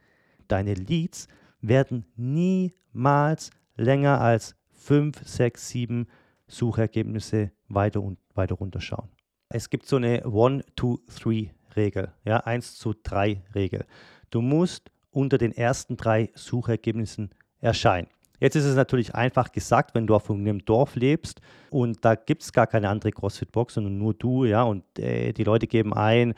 Deine 0.49 0.75
Leads 0.75 1.27
werden 1.61 2.05
niemals 2.17 3.51
länger 3.77 4.21
als 4.21 4.55
5, 4.73 5.27
6, 5.27 5.69
7 5.69 6.07
Suchergebnisse 6.47 7.53
weiter 7.75 8.03
und 8.03 8.19
weiter 8.35 8.55
runterschauen. 8.55 9.09
Es 9.49 9.71
gibt 9.71 9.87
so 9.87 9.97
eine 9.97 10.25
1, 10.25 10.65
2, 10.77 10.99
3 11.21 11.55
Regel, 11.77 12.13
ja, 12.25 12.39
1 12.39 12.77
zu 12.77 12.95
3 13.03 13.43
Regel. 13.55 13.85
Du 14.31 14.41
musst 14.41 14.91
unter 15.11 15.39
den 15.39 15.53
ersten 15.53 15.97
drei 15.97 16.31
Suchergebnissen 16.35 17.31
erscheinen. 17.61 18.09
Jetzt 18.41 18.57
ist 18.57 18.65
es 18.65 18.75
natürlich 18.75 19.15
einfach 19.15 19.53
gesagt, 19.53 19.95
wenn 19.95 20.07
du 20.07 20.15
auf 20.15 20.29
einem 20.29 20.65
Dorf 20.65 20.97
lebst 20.97 21.41
und 21.71 22.05
da 22.05 22.15
gibt 22.15 22.43
es 22.43 22.53
gar 22.53 22.67
keine 22.67 22.89
andere 22.89 23.13
CrossFit-Box, 23.13 23.75
sondern 23.75 23.97
nur 23.97 24.13
du, 24.13 24.45
ja, 24.45 24.65
und 24.65 24.85
äh, 24.99 25.33
die 25.33 25.45
Leute 25.45 25.67
geben 25.67 25.95
ein 25.95 26.35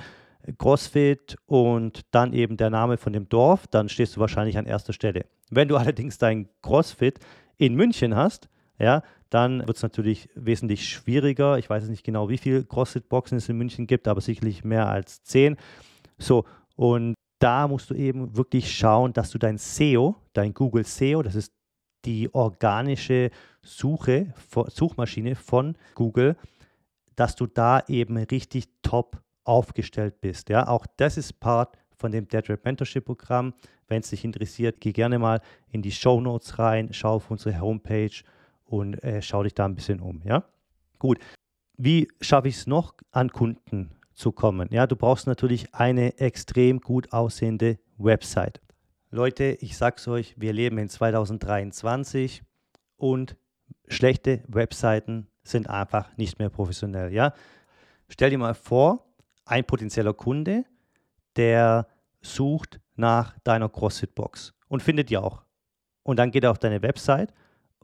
CrossFit 0.59 1.37
und 1.47 2.03
dann 2.11 2.33
eben 2.33 2.57
der 2.57 2.71
Name 2.71 2.97
von 2.99 3.13
dem 3.13 3.29
Dorf, 3.29 3.67
dann 3.67 3.89
stehst 3.89 4.17
du 4.17 4.21
wahrscheinlich 4.21 4.59
an 4.59 4.67
erster 4.67 4.93
Stelle. 4.93 5.25
Wenn 5.51 5.69
du 5.69 5.77
allerdings 5.79 6.19
dein 6.19 6.49
CrossFit 6.63 7.19
in 7.57 7.75
München 7.75 8.15
hast, 8.15 8.49
ja, 8.79 9.03
dann 9.31 9.67
wird 9.67 9.77
es 9.77 9.83
natürlich 9.83 10.29
wesentlich 10.35 10.89
schwieriger. 10.89 11.59
Ich 11.59 11.69
weiß 11.69 11.89
nicht 11.89 12.05
genau, 12.05 12.29
wie 12.29 12.39
viele 12.39 12.65
CrossFit-Boxen 12.65 13.39
es 13.39 13.49
in 13.49 13.57
München 13.57 13.87
gibt, 13.87 14.09
aber 14.09 14.21
sicherlich 14.21 14.65
mehr 14.65 14.89
als 14.89 15.23
zehn. 15.23 15.57
So, 16.19 16.45
und 16.77 17.15
da 17.39 17.69
musst 17.69 17.91
du 17.91 17.95
eben 17.95 18.37
wirklich 18.37 18.73
schauen, 18.73 19.13
dass 19.13 19.31
du 19.31 19.39
dein 19.39 19.59
SEO, 19.59 20.17
dein 20.33 20.55
Google 20.55 20.85
SEO, 20.85 21.23
das 21.23 21.35
ist 21.35 21.53
die 22.05 22.33
organische 22.35 23.31
Suche, 23.63 24.33
Suchmaschine 24.69 25.35
von 25.35 25.77
Google, 25.95 26.37
dass 27.17 27.35
du 27.35 27.47
da 27.47 27.83
eben 27.89 28.17
richtig 28.17 28.69
top 28.83 29.21
aufgestellt 29.45 30.21
bist. 30.21 30.49
Ja, 30.49 30.69
auch 30.69 30.87
das 30.97 31.17
ist 31.17 31.41
Part 31.41 31.77
von 31.97 32.13
dem 32.13 32.29
Dead 32.29 32.49
Red 32.49 32.65
Mentorship 32.65 33.05
Programm. 33.05 33.55
Wenn 33.89 34.01
es 34.01 34.11
dich 34.11 34.25
interessiert, 34.25 34.81
geh 34.81 34.93
gerne 34.93 35.19
mal 35.19 35.41
in 35.71 35.83
die 35.83 35.93
Show 35.93 36.21
Notes 36.21 36.59
rein, 36.59 36.89
schau 36.93 37.15
auf 37.15 37.31
unsere 37.31 37.61
Homepage 37.61 38.11
und 38.67 39.03
äh, 39.03 39.23
schau 39.23 39.43
dich 39.43 39.55
da 39.55 39.65
ein 39.65 39.75
bisschen 39.75 40.01
um. 40.01 40.21
Ja, 40.25 40.45
gut. 40.99 41.19
Wie 41.79 42.09
schaffe 42.21 42.49
ich 42.49 42.57
es 42.57 42.67
noch 42.67 42.95
an 43.11 43.31
Kunden 43.31 43.91
zu 44.15 44.33
kommen? 44.33 44.69
Ja, 44.71 44.87
du 44.87 44.97
brauchst 44.97 45.27
natürlich 45.27 45.75
eine 45.75 46.19
extrem 46.19 46.81
gut 46.81 47.13
aussehende 47.13 47.79
Website. 47.99 48.61
Leute, 49.11 49.57
ich 49.61 49.77
sag's 49.77 50.09
euch, 50.09 50.35
wir 50.39 50.53
leben 50.53 50.79
in 50.79 50.89
2023 50.89 52.43
und 52.97 53.37
schlechte 53.89 54.43
Webseiten 54.49 55.29
sind 55.45 55.71
einfach 55.71 56.17
nicht 56.17 56.39
mehr 56.39 56.51
professionell. 56.51 57.13
Ja? 57.13 57.33
Stell 58.09 58.31
dir 58.31 58.39
mal 58.39 58.55
vor, 58.55 59.07
ein 59.45 59.65
potenzieller 59.65 60.13
Kunde, 60.13 60.65
der 61.37 61.87
sucht 62.21 62.81
nach 62.97 63.39
deiner 63.45 63.69
CrossFit-Box 63.69 64.55
und 64.69 64.83
findet 64.83 65.11
die 65.11 65.19
auch. 65.19 65.45
Und 66.03 66.19
dann 66.19 66.31
geht 66.31 66.45
er 66.45 66.51
auf 66.51 66.59
deine 66.59 66.83
Website 66.83 67.33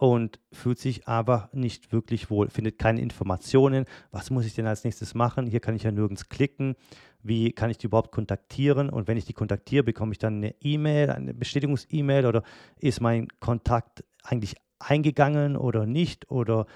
und 0.02 0.40
fühlt 0.50 0.80
sich 0.80 1.06
aber 1.06 1.48
nicht 1.52 1.92
wirklich 1.92 2.28
wohl, 2.28 2.50
findet 2.50 2.76
keine 2.76 3.00
Informationen. 3.00 3.84
Was 4.10 4.30
muss 4.30 4.44
ich 4.44 4.52
denn 4.52 4.66
als 4.66 4.82
nächstes 4.82 5.14
machen? 5.14 5.46
Hier 5.46 5.60
kann 5.60 5.76
ich 5.76 5.84
ja 5.84 5.92
nirgends 5.92 6.28
klicken. 6.28 6.74
Wie 7.22 7.52
kann 7.52 7.70
ich 7.70 7.78
die 7.78 7.86
überhaupt 7.86 8.10
kontaktieren? 8.10 8.90
Und 8.90 9.06
wenn 9.06 9.16
ich 9.16 9.26
die 9.26 9.32
kontaktiere, 9.32 9.84
bekomme 9.84 10.10
ich 10.10 10.18
dann 10.18 10.38
eine 10.38 10.56
E-Mail, 10.60 11.10
eine 11.10 11.34
Bestätigungs-E-Mail 11.34 12.26
oder 12.26 12.42
ist 12.80 13.00
mein 13.00 13.28
Kontakt 13.38 14.02
eigentlich 14.24 14.56
eingegangen 14.80 15.56
oder 15.56 15.86
nicht? 15.86 16.28
Oder 16.32 16.66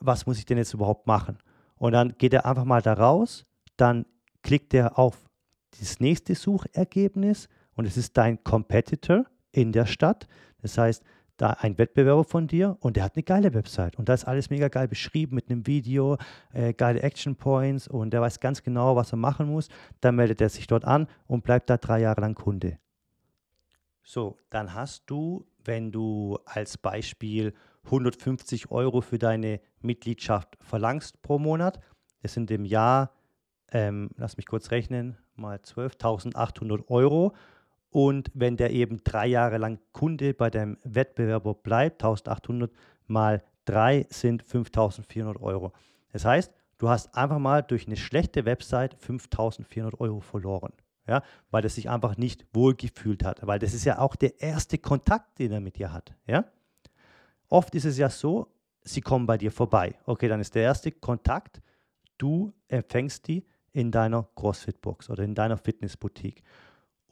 was 0.00 0.26
muss 0.26 0.38
ich 0.38 0.44
denn 0.44 0.58
jetzt 0.58 0.74
überhaupt 0.74 1.06
machen? 1.06 1.38
Und 1.76 1.92
dann 1.92 2.16
geht 2.18 2.34
er 2.34 2.46
einfach 2.46 2.64
mal 2.64 2.82
da 2.82 2.94
raus, 2.94 3.46
dann 3.76 4.06
klickt 4.42 4.74
er 4.74 4.98
auf 4.98 5.30
das 5.78 6.00
nächste 6.00 6.34
Suchergebnis 6.34 7.48
und 7.76 7.84
es 7.84 7.96
ist 7.96 8.16
dein 8.16 8.42
Competitor 8.42 9.26
in 9.52 9.70
der 9.70 9.86
Stadt. 9.86 10.26
Das 10.62 10.76
heißt, 10.78 11.04
da 11.42 11.50
ein 11.58 11.76
Wettbewerber 11.76 12.22
von 12.22 12.46
dir 12.46 12.76
und 12.80 12.96
der 12.96 13.02
hat 13.02 13.16
eine 13.16 13.24
geile 13.24 13.52
Website 13.52 13.96
und 13.96 14.08
da 14.08 14.14
ist 14.14 14.24
alles 14.24 14.48
mega 14.48 14.68
geil 14.68 14.86
beschrieben 14.86 15.34
mit 15.34 15.50
einem 15.50 15.66
Video, 15.66 16.16
äh, 16.52 16.72
geile 16.72 17.02
Action 17.02 17.34
Points 17.34 17.88
und 17.88 18.12
der 18.12 18.20
weiß 18.20 18.38
ganz 18.38 18.62
genau, 18.62 18.94
was 18.94 19.12
er 19.12 19.16
machen 19.18 19.48
muss. 19.48 19.68
Dann 20.00 20.14
meldet 20.14 20.40
er 20.40 20.48
sich 20.48 20.68
dort 20.68 20.84
an 20.84 21.08
und 21.26 21.42
bleibt 21.42 21.68
da 21.68 21.78
drei 21.78 22.00
Jahre 22.00 22.20
lang 22.20 22.34
Kunde. 22.34 22.78
So, 24.04 24.36
dann 24.50 24.72
hast 24.74 25.10
du, 25.10 25.44
wenn 25.64 25.90
du 25.90 26.38
als 26.44 26.78
Beispiel 26.78 27.54
150 27.86 28.70
Euro 28.70 29.00
für 29.00 29.18
deine 29.18 29.60
Mitgliedschaft 29.80 30.56
verlangst 30.60 31.22
pro 31.22 31.40
Monat, 31.40 31.80
das 32.22 32.34
sind 32.34 32.52
im 32.52 32.64
Jahr 32.64 33.10
ähm, 33.72 34.10
lass 34.16 34.36
mich 34.36 34.46
kurz 34.46 34.70
rechnen, 34.70 35.16
mal 35.34 35.56
12.800 35.56 36.88
Euro. 36.88 37.34
Und 37.92 38.30
wenn 38.32 38.56
der 38.56 38.70
eben 38.70 39.04
drei 39.04 39.26
Jahre 39.26 39.58
lang 39.58 39.78
Kunde 39.92 40.32
bei 40.32 40.48
deinem 40.48 40.78
Wettbewerber 40.82 41.54
bleibt, 41.54 42.02
1.800 42.02 42.70
mal 43.06 43.44
3 43.66 44.06
sind 44.08 44.42
5.400 44.42 45.38
Euro. 45.42 45.72
Das 46.10 46.24
heißt, 46.24 46.54
du 46.78 46.88
hast 46.88 47.14
einfach 47.14 47.38
mal 47.38 47.62
durch 47.62 47.86
eine 47.86 47.98
schlechte 47.98 48.46
Website 48.46 48.96
5.400 48.96 50.00
Euro 50.00 50.20
verloren. 50.20 50.72
Ja, 51.06 51.22
weil 51.50 51.64
er 51.64 51.68
sich 51.68 51.90
einfach 51.90 52.16
nicht 52.16 52.46
wohlgefühlt 52.54 53.24
hat, 53.24 53.44
weil 53.44 53.58
das 53.58 53.74
ist 53.74 53.84
ja 53.84 53.98
auch 53.98 54.14
der 54.14 54.40
erste 54.40 54.78
Kontakt, 54.78 55.38
den 55.40 55.50
er 55.50 55.60
mit 55.60 55.76
dir 55.76 55.92
hat. 55.92 56.14
Ja? 56.26 56.44
Oft 57.48 57.74
ist 57.74 57.84
es 57.84 57.98
ja 57.98 58.08
so, 58.08 58.46
sie 58.84 59.00
kommen 59.00 59.26
bei 59.26 59.36
dir 59.36 59.50
vorbei. 59.50 59.98
Okay, 60.06 60.28
dann 60.28 60.40
ist 60.40 60.54
der 60.54 60.62
erste 60.62 60.92
Kontakt, 60.92 61.60
du 62.18 62.52
empfängst 62.68 63.26
die, 63.26 63.44
in 63.72 63.90
deiner 63.90 64.28
CrossFit-Box 64.36 65.10
oder 65.10 65.24
in 65.24 65.34
deiner 65.34 65.56
Fitnessboutique. 65.56 66.42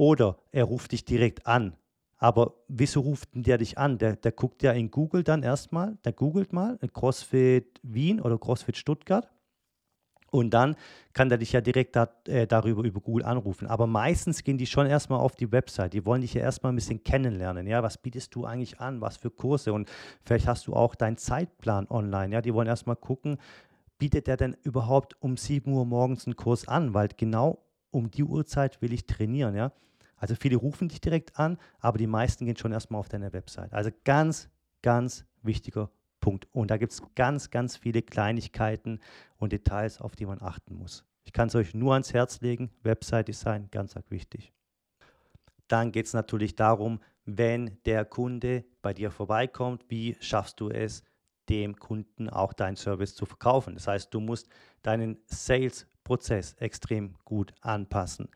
Oder 0.00 0.38
er 0.50 0.64
ruft 0.64 0.92
dich 0.92 1.04
direkt 1.04 1.46
an. 1.46 1.76
Aber 2.16 2.54
wieso 2.68 3.00
ruft 3.00 3.28
der 3.34 3.58
dich 3.58 3.76
an? 3.76 3.98
Der, 3.98 4.16
der 4.16 4.32
guckt 4.32 4.62
ja 4.62 4.72
in 4.72 4.90
Google 4.90 5.22
dann 5.22 5.42
erstmal, 5.42 5.98
der 6.06 6.14
googelt 6.14 6.54
mal 6.54 6.78
CrossFit 6.94 7.78
Wien 7.82 8.18
oder 8.18 8.38
CrossFit 8.38 8.78
Stuttgart. 8.78 9.30
Und 10.30 10.54
dann 10.54 10.74
kann 11.12 11.28
der 11.28 11.36
dich 11.36 11.52
ja 11.52 11.60
direkt 11.60 11.96
da, 11.96 12.08
äh, 12.26 12.46
darüber 12.46 12.82
über 12.82 13.02
Google 13.02 13.26
anrufen. 13.26 13.66
Aber 13.66 13.86
meistens 13.86 14.42
gehen 14.42 14.56
die 14.56 14.64
schon 14.64 14.86
erstmal 14.86 15.20
auf 15.20 15.36
die 15.36 15.52
Website. 15.52 15.92
Die 15.92 16.06
wollen 16.06 16.22
dich 16.22 16.32
ja 16.32 16.40
erstmal 16.40 16.72
ein 16.72 16.76
bisschen 16.76 17.04
kennenlernen. 17.04 17.66
Ja, 17.66 17.82
was 17.82 17.98
bietest 17.98 18.34
du 18.34 18.46
eigentlich 18.46 18.80
an? 18.80 19.02
Was 19.02 19.18
für 19.18 19.30
Kurse? 19.30 19.74
Und 19.74 19.90
vielleicht 20.22 20.46
hast 20.46 20.66
du 20.66 20.72
auch 20.72 20.94
deinen 20.94 21.18
Zeitplan 21.18 21.86
online. 21.90 22.32
Ja, 22.32 22.40
die 22.40 22.54
wollen 22.54 22.68
erstmal 22.68 22.96
gucken, 22.96 23.36
bietet 23.98 24.28
er 24.28 24.38
denn 24.38 24.56
überhaupt 24.62 25.14
um 25.20 25.36
7 25.36 25.70
Uhr 25.70 25.84
morgens 25.84 26.24
einen 26.24 26.36
Kurs 26.36 26.66
an? 26.66 26.94
Weil 26.94 27.08
genau 27.14 27.58
um 27.90 28.10
die 28.10 28.24
Uhrzeit 28.24 28.80
will 28.80 28.94
ich 28.94 29.06
trainieren, 29.06 29.54
ja. 29.54 29.72
Also 30.20 30.34
viele 30.34 30.56
rufen 30.56 30.88
dich 30.88 31.00
direkt 31.00 31.38
an, 31.38 31.58
aber 31.80 31.98
die 31.98 32.06
meisten 32.06 32.44
gehen 32.44 32.56
schon 32.56 32.72
erstmal 32.72 33.00
auf 33.00 33.08
deine 33.08 33.32
Website. 33.32 33.72
Also 33.72 33.90
ganz, 34.04 34.50
ganz 34.82 35.24
wichtiger 35.42 35.90
Punkt. 36.20 36.46
Und 36.52 36.70
da 36.70 36.76
gibt 36.76 36.92
es 36.92 37.02
ganz, 37.14 37.50
ganz 37.50 37.76
viele 37.76 38.02
Kleinigkeiten 38.02 39.00
und 39.38 39.52
Details, 39.52 40.00
auf 40.00 40.14
die 40.14 40.26
man 40.26 40.42
achten 40.42 40.74
muss. 40.74 41.04
Ich 41.24 41.32
kann 41.32 41.48
es 41.48 41.54
euch 41.54 41.74
nur 41.74 41.94
ans 41.94 42.12
Herz 42.12 42.42
legen. 42.42 42.70
Website-Design, 42.82 43.68
ganz, 43.70 43.94
wichtig. 44.10 44.52
Dann 45.68 45.90
geht 45.90 46.06
es 46.06 46.12
natürlich 46.12 46.54
darum, 46.54 47.00
wenn 47.24 47.78
der 47.86 48.04
Kunde 48.04 48.64
bei 48.82 48.92
dir 48.92 49.10
vorbeikommt, 49.10 49.84
wie 49.88 50.16
schaffst 50.20 50.60
du 50.60 50.68
es, 50.68 51.02
dem 51.48 51.76
Kunden 51.76 52.28
auch 52.28 52.52
deinen 52.52 52.76
Service 52.76 53.14
zu 53.14 53.24
verkaufen. 53.24 53.74
Das 53.74 53.86
heißt, 53.86 54.12
du 54.12 54.20
musst 54.20 54.48
deinen 54.82 55.18
Sales-Prozess 55.26 56.54
extrem 56.54 57.14
gut 57.24 57.54
anpassen. 57.60 58.28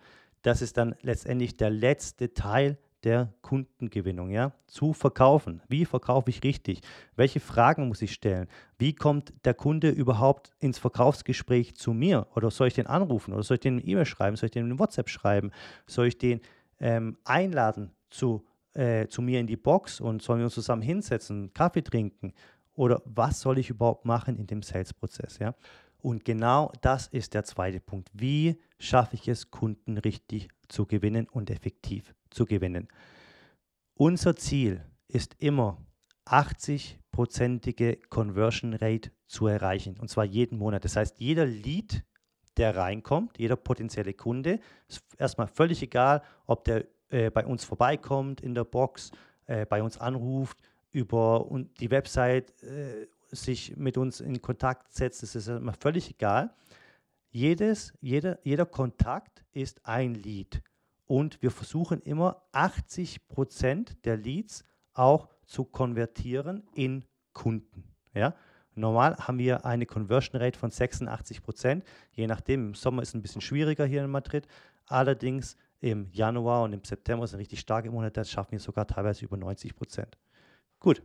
Das 0.44 0.60
ist 0.60 0.76
dann 0.76 0.94
letztendlich 1.00 1.56
der 1.56 1.70
letzte 1.70 2.34
Teil 2.34 2.76
der 3.02 3.32
Kundengewinnung, 3.40 4.30
ja, 4.30 4.52
zu 4.66 4.92
verkaufen. 4.92 5.62
Wie 5.68 5.86
verkaufe 5.86 6.28
ich 6.28 6.42
richtig? 6.42 6.80
Welche 7.16 7.40
Fragen 7.40 7.88
muss 7.88 8.02
ich 8.02 8.12
stellen? 8.12 8.46
Wie 8.78 8.94
kommt 8.94 9.32
der 9.46 9.54
Kunde 9.54 9.88
überhaupt 9.88 10.52
ins 10.58 10.78
Verkaufsgespräch 10.78 11.76
zu 11.76 11.94
mir? 11.94 12.26
Oder 12.34 12.50
soll 12.50 12.68
ich 12.68 12.74
den 12.74 12.86
anrufen? 12.86 13.32
Oder 13.32 13.42
soll 13.42 13.54
ich 13.54 13.62
den 13.62 13.78
eine 13.78 13.84
E-Mail 13.84 14.04
schreiben? 14.04 14.36
Soll 14.36 14.48
ich 14.48 14.52
den 14.52 14.66
eine 14.66 14.78
WhatsApp 14.78 15.08
schreiben? 15.08 15.50
Soll 15.86 16.08
ich 16.08 16.18
den 16.18 16.40
ähm, 16.78 17.16
einladen 17.24 17.90
zu, 18.10 18.44
äh, 18.74 19.06
zu 19.08 19.22
mir 19.22 19.40
in 19.40 19.46
die 19.46 19.56
Box 19.56 19.98
und 19.98 20.20
sollen 20.20 20.40
wir 20.40 20.44
uns 20.44 20.54
zusammen 20.54 20.82
hinsetzen, 20.82 21.54
Kaffee 21.54 21.82
trinken? 21.82 22.34
oder 22.76 23.02
was 23.04 23.40
soll 23.40 23.58
ich 23.58 23.70
überhaupt 23.70 24.04
machen 24.04 24.36
in 24.36 24.46
dem 24.46 24.62
Sales-Prozess. 24.62 25.38
Ja? 25.38 25.54
Und 26.04 26.26
genau 26.26 26.70
das 26.82 27.06
ist 27.06 27.32
der 27.32 27.44
zweite 27.44 27.80
Punkt. 27.80 28.10
Wie 28.12 28.60
schaffe 28.78 29.14
ich 29.14 29.26
es, 29.26 29.50
Kunden 29.50 29.96
richtig 29.96 30.50
zu 30.68 30.84
gewinnen 30.84 31.26
und 31.30 31.48
effektiv 31.48 32.14
zu 32.28 32.44
gewinnen? 32.44 32.88
Unser 33.94 34.36
Ziel 34.36 34.84
ist 35.08 35.34
immer 35.38 35.78
80-prozentige 36.26 38.06
Conversion 38.10 38.74
Rate 38.74 39.12
zu 39.28 39.46
erreichen 39.46 39.98
und 39.98 40.08
zwar 40.10 40.24
jeden 40.26 40.58
Monat. 40.58 40.84
Das 40.84 40.94
heißt, 40.96 41.20
jeder 41.20 41.46
Lead, 41.46 42.04
der 42.58 42.76
reinkommt, 42.76 43.38
jeder 43.38 43.56
potenzielle 43.56 44.12
Kunde, 44.12 44.60
ist 44.88 45.02
erstmal 45.16 45.48
völlig 45.48 45.80
egal, 45.80 46.22
ob 46.44 46.64
der 46.64 46.84
äh, 47.08 47.30
bei 47.30 47.46
uns 47.46 47.64
vorbeikommt 47.64 48.42
in 48.42 48.54
der 48.54 48.64
Box, 48.64 49.10
äh, 49.46 49.64
bei 49.64 49.82
uns 49.82 49.96
anruft, 49.96 50.58
über 50.92 51.48
die 51.80 51.90
Website 51.90 52.62
äh, 52.62 53.06
sich 53.34 53.76
mit 53.76 53.96
uns 53.96 54.20
in 54.20 54.40
Kontakt 54.40 54.92
setzt, 54.92 55.22
das 55.22 55.34
ist 55.34 55.48
immer 55.48 55.74
völlig 55.74 56.10
egal. 56.10 56.54
jedes, 57.30 57.92
jeder, 58.00 58.38
jeder 58.44 58.64
Kontakt 58.64 59.44
ist 59.52 59.84
ein 59.84 60.14
Lead. 60.14 60.62
Und 61.06 61.42
wir 61.42 61.50
versuchen 61.50 62.00
immer 62.02 62.42
80 62.52 63.28
Prozent 63.28 64.04
der 64.04 64.16
Leads 64.16 64.64
auch 64.94 65.28
zu 65.44 65.64
konvertieren 65.64 66.62
in 66.74 67.04
Kunden. 67.32 67.84
Ja? 68.14 68.34
Normal 68.74 69.16
haben 69.18 69.38
wir 69.38 69.64
eine 69.64 69.86
Conversion 69.86 70.40
Rate 70.40 70.58
von 70.58 70.70
86 70.70 71.42
Prozent. 71.42 71.84
Je 72.12 72.26
nachdem, 72.26 72.68
im 72.68 72.74
Sommer 72.74 73.02
ist 73.02 73.08
es 73.08 73.14
ein 73.14 73.22
bisschen 73.22 73.40
schwieriger 73.40 73.84
hier 73.84 74.04
in 74.04 74.10
Madrid. 74.10 74.46
Allerdings 74.86 75.56
im 75.80 76.08
Januar 76.12 76.62
und 76.62 76.72
im 76.72 76.82
September 76.82 77.26
sind 77.26 77.38
richtig 77.38 77.60
starke 77.60 77.90
Monate, 77.90 78.20
das 78.20 78.30
schaffen 78.30 78.52
wir 78.52 78.60
sogar 78.60 78.86
teilweise 78.86 79.24
über 79.24 79.36
90 79.36 79.76
Prozent. 79.76 80.16
Gut, 80.80 81.02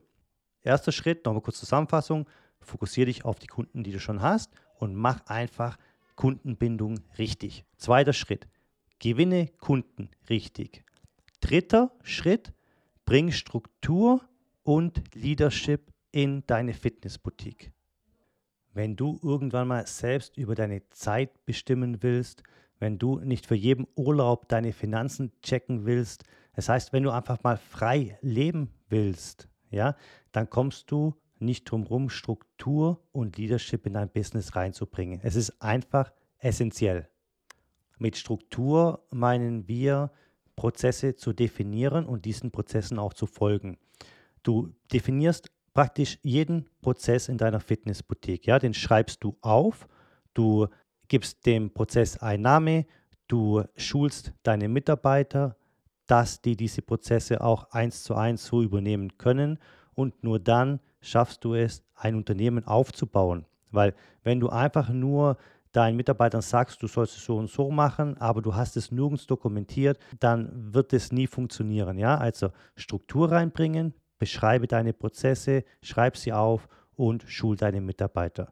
erster 0.63 0.91
Schritt, 0.91 1.25
nochmal 1.25 1.41
kurz 1.41 1.59
Zusammenfassung. 1.59 2.27
Fokussiere 2.61 3.07
dich 3.07 3.25
auf 3.25 3.39
die 3.39 3.47
Kunden, 3.47 3.83
die 3.83 3.91
du 3.91 3.99
schon 3.99 4.21
hast 4.21 4.51
und 4.75 4.95
mach 4.95 5.25
einfach 5.27 5.77
Kundenbindung 6.15 6.99
richtig. 7.17 7.65
Zweiter 7.77 8.13
Schritt, 8.13 8.47
gewinne 8.99 9.47
Kunden 9.59 10.09
richtig. 10.29 10.83
Dritter 11.39 11.91
Schritt, 12.03 12.53
bring 13.05 13.31
Struktur 13.31 14.21
und 14.63 15.01
Leadership 15.15 15.93
in 16.11 16.45
deine 16.45 16.73
Fitnessboutique. 16.73 17.71
Wenn 18.73 18.95
du 18.95 19.19
irgendwann 19.23 19.67
mal 19.67 19.87
selbst 19.87 20.37
über 20.37 20.55
deine 20.55 20.87
Zeit 20.89 21.45
bestimmen 21.45 22.03
willst, 22.03 22.43
wenn 22.79 22.97
du 22.97 23.19
nicht 23.19 23.45
für 23.45 23.55
jeden 23.55 23.87
Urlaub 23.95 24.47
deine 24.47 24.73
Finanzen 24.73 25.31
checken 25.41 25.85
willst, 25.85 26.23
das 26.53 26.69
heißt, 26.69 26.93
wenn 26.93 27.03
du 27.03 27.11
einfach 27.11 27.43
mal 27.43 27.57
frei 27.57 28.17
leben 28.21 28.71
willst, 28.89 29.49
ja, 29.71 29.95
dann 30.31 30.49
kommst 30.49 30.91
du 30.91 31.15
nicht 31.39 31.65
drum 31.65 31.83
herum, 31.83 32.09
Struktur 32.09 33.01
und 33.11 33.37
Leadership 33.37 33.85
in 33.85 33.93
dein 33.93 34.09
Business 34.09 34.55
reinzubringen. 34.55 35.19
Es 35.23 35.35
ist 35.35 35.61
einfach 35.61 36.11
essentiell. 36.39 37.07
Mit 37.97 38.17
Struktur 38.17 39.05
meinen 39.11 39.67
wir, 39.67 40.11
Prozesse 40.55 41.15
zu 41.15 41.31
definieren 41.31 42.05
und 42.05 42.25
diesen 42.25 42.51
Prozessen 42.51 42.99
auch 42.99 43.13
zu 43.13 43.25
folgen. 43.27 43.77
Du 44.43 44.73
definierst 44.91 45.49
praktisch 45.73 46.19
jeden 46.21 46.69
Prozess 46.81 47.29
in 47.29 47.37
deiner 47.37 47.61
Fitnessboutique. 47.61 48.45
Ja, 48.45 48.59
den 48.59 48.73
schreibst 48.73 49.23
du 49.23 49.37
auf, 49.39 49.87
du 50.33 50.67
gibst 51.07 51.45
dem 51.45 51.73
Prozess 51.73 52.17
einen 52.17 52.43
Namen, 52.43 52.85
du 53.27 53.63
schulst 53.77 54.33
deine 54.43 54.67
Mitarbeiter, 54.67 55.55
dass 56.09 56.41
die 56.41 56.55
diese 56.55 56.81
Prozesse 56.81 57.39
auch 57.39 57.69
eins 57.69 58.03
zu 58.03 58.15
eins 58.15 58.43
so 58.43 58.63
übernehmen 58.63 59.17
können 59.19 59.59
und 59.93 60.23
nur 60.23 60.39
dann 60.39 60.79
schaffst 61.01 61.43
du 61.43 61.53
es, 61.53 61.83
ein 61.93 62.15
Unternehmen 62.15 62.65
aufzubauen. 62.65 63.45
Weil 63.69 63.93
wenn 64.23 64.39
du 64.39 64.49
einfach 64.49 64.89
nur 64.89 65.37
deinen 65.71 65.97
Mitarbeitern 65.97 66.41
sagst, 66.41 66.81
du 66.81 66.87
sollst 66.87 67.17
es 67.17 67.25
so 67.25 67.37
und 67.37 67.47
so 67.47 67.69
machen, 67.69 68.17
aber 68.17 68.41
du 68.41 68.55
hast 68.55 68.75
es 68.75 68.91
nirgends 68.91 69.27
dokumentiert, 69.27 69.99
dann 70.19 70.73
wird 70.73 70.93
es 70.93 71.11
nie 71.11 71.27
funktionieren. 71.27 71.99
Ja? 71.99 72.17
Also 72.17 72.49
Struktur 72.75 73.31
reinbringen, 73.31 73.93
beschreibe 74.17 74.65
deine 74.65 74.93
Prozesse, 74.93 75.63
schreib 75.83 76.17
sie 76.17 76.33
auf 76.33 76.67
und 76.95 77.23
schul 77.27 77.55
deine 77.55 77.81
Mitarbeiter. 77.81 78.51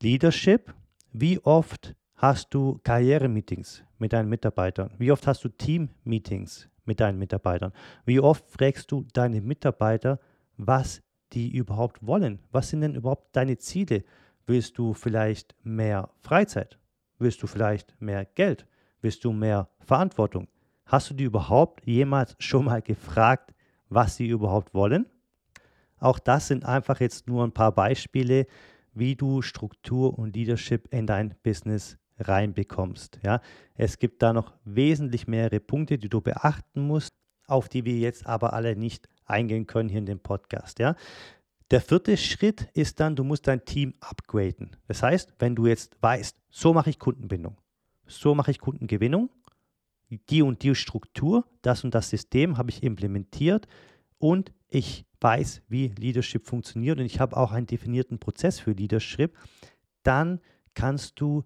Leadership, 0.00 0.72
wie 1.12 1.40
oft 1.40 1.96
hast 2.20 2.52
du 2.52 2.78
Karrieremeetings 2.84 3.82
mit 3.98 4.12
deinen 4.12 4.28
Mitarbeitern? 4.28 4.90
Wie 4.98 5.10
oft 5.10 5.26
hast 5.26 5.42
du 5.42 5.48
Team-Meetings 5.48 6.68
mit 6.84 7.00
deinen 7.00 7.18
Mitarbeitern? 7.18 7.72
Wie 8.04 8.20
oft 8.20 8.44
fragst 8.46 8.92
du 8.92 9.06
deine 9.14 9.40
Mitarbeiter, 9.40 10.20
was 10.58 11.02
die 11.32 11.56
überhaupt 11.56 12.06
wollen? 12.06 12.38
Was 12.52 12.68
sind 12.68 12.82
denn 12.82 12.94
überhaupt 12.94 13.34
deine 13.34 13.56
Ziele? 13.56 14.04
Willst 14.46 14.76
du 14.76 14.92
vielleicht 14.92 15.54
mehr 15.62 16.10
Freizeit? 16.20 16.78
Willst 17.18 17.42
du 17.42 17.46
vielleicht 17.46 17.98
mehr 18.02 18.26
Geld? 18.26 18.66
Willst 19.00 19.24
du 19.24 19.32
mehr 19.32 19.70
Verantwortung? 19.78 20.48
Hast 20.84 21.08
du 21.08 21.14
die 21.14 21.24
überhaupt 21.24 21.86
jemals 21.86 22.36
schon 22.38 22.66
mal 22.66 22.82
gefragt, 22.82 23.54
was 23.88 24.16
sie 24.16 24.28
überhaupt 24.28 24.74
wollen. 24.74 25.06
Auch 25.98 26.18
das 26.18 26.48
sind 26.48 26.66
einfach 26.66 27.00
jetzt 27.00 27.26
nur 27.26 27.44
ein 27.44 27.52
paar 27.52 27.72
Beispiele, 27.72 28.46
wie 28.92 29.16
du 29.16 29.40
Struktur 29.40 30.18
und 30.18 30.34
Leadership 30.34 30.92
in 30.92 31.06
dein 31.06 31.34
Business 31.42 31.98
reinbekommst. 32.28 33.20
Ja, 33.22 33.40
es 33.74 33.98
gibt 33.98 34.22
da 34.22 34.32
noch 34.32 34.52
wesentlich 34.64 35.26
mehrere 35.26 35.60
Punkte, 35.60 35.98
die 35.98 36.08
du 36.08 36.20
beachten 36.20 36.86
musst, 36.86 37.14
auf 37.46 37.68
die 37.68 37.84
wir 37.84 37.98
jetzt 37.98 38.26
aber 38.26 38.52
alle 38.52 38.76
nicht 38.76 39.08
eingehen 39.24 39.66
können 39.66 39.88
hier 39.88 39.98
in 39.98 40.06
dem 40.06 40.20
Podcast. 40.20 40.78
Ja, 40.78 40.96
der 41.70 41.80
vierte 41.80 42.16
Schritt 42.16 42.68
ist 42.74 42.98
dann, 42.98 43.14
du 43.14 43.22
musst 43.22 43.46
dein 43.46 43.64
Team 43.64 43.94
upgraden. 44.00 44.76
Das 44.88 45.02
heißt, 45.02 45.34
wenn 45.38 45.54
du 45.54 45.66
jetzt 45.66 45.96
weißt, 46.00 46.36
so 46.50 46.74
mache 46.74 46.90
ich 46.90 46.98
Kundenbindung, 46.98 47.56
so 48.06 48.34
mache 48.34 48.50
ich 48.50 48.58
Kundengewinnung, 48.58 49.30
die 50.28 50.42
und 50.42 50.62
die 50.62 50.74
Struktur, 50.74 51.46
das 51.62 51.84
und 51.84 51.94
das 51.94 52.10
System 52.10 52.58
habe 52.58 52.70
ich 52.70 52.82
implementiert 52.82 53.68
und 54.18 54.52
ich 54.68 55.04
weiß, 55.20 55.62
wie 55.68 55.88
Leadership 55.88 56.46
funktioniert 56.46 56.98
und 56.98 57.04
ich 57.04 57.20
habe 57.20 57.36
auch 57.36 57.52
einen 57.52 57.66
definierten 57.66 58.18
Prozess 58.18 58.58
für 58.58 58.72
Leadership, 58.72 59.36
dann 60.02 60.40
kannst 60.74 61.20
du 61.20 61.44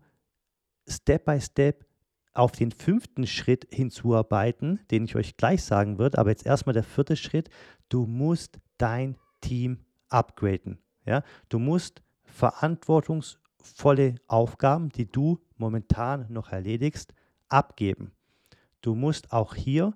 Step 0.88 1.24
by 1.24 1.40
Step 1.40 1.86
auf 2.32 2.52
den 2.52 2.72
fünften 2.72 3.26
Schritt 3.26 3.66
hinzuarbeiten, 3.70 4.80
den 4.90 5.04
ich 5.04 5.16
euch 5.16 5.36
gleich 5.36 5.62
sagen 5.62 5.98
würde. 5.98 6.18
Aber 6.18 6.30
jetzt 6.30 6.46
erstmal 6.46 6.74
der 6.74 6.82
vierte 6.82 7.16
Schritt. 7.16 7.48
Du 7.88 8.06
musst 8.06 8.58
dein 8.76 9.16
Team 9.40 9.78
upgraden. 10.08 10.78
Ja? 11.06 11.22
Du 11.48 11.58
musst 11.58 12.02
verantwortungsvolle 12.24 14.16
Aufgaben, 14.26 14.88
die 14.88 15.06
du 15.06 15.40
momentan 15.56 16.26
noch 16.28 16.50
erledigst, 16.50 17.14
abgeben. 17.48 18.12
Du 18.80 18.94
musst 18.94 19.32
auch 19.32 19.54
hier 19.54 19.94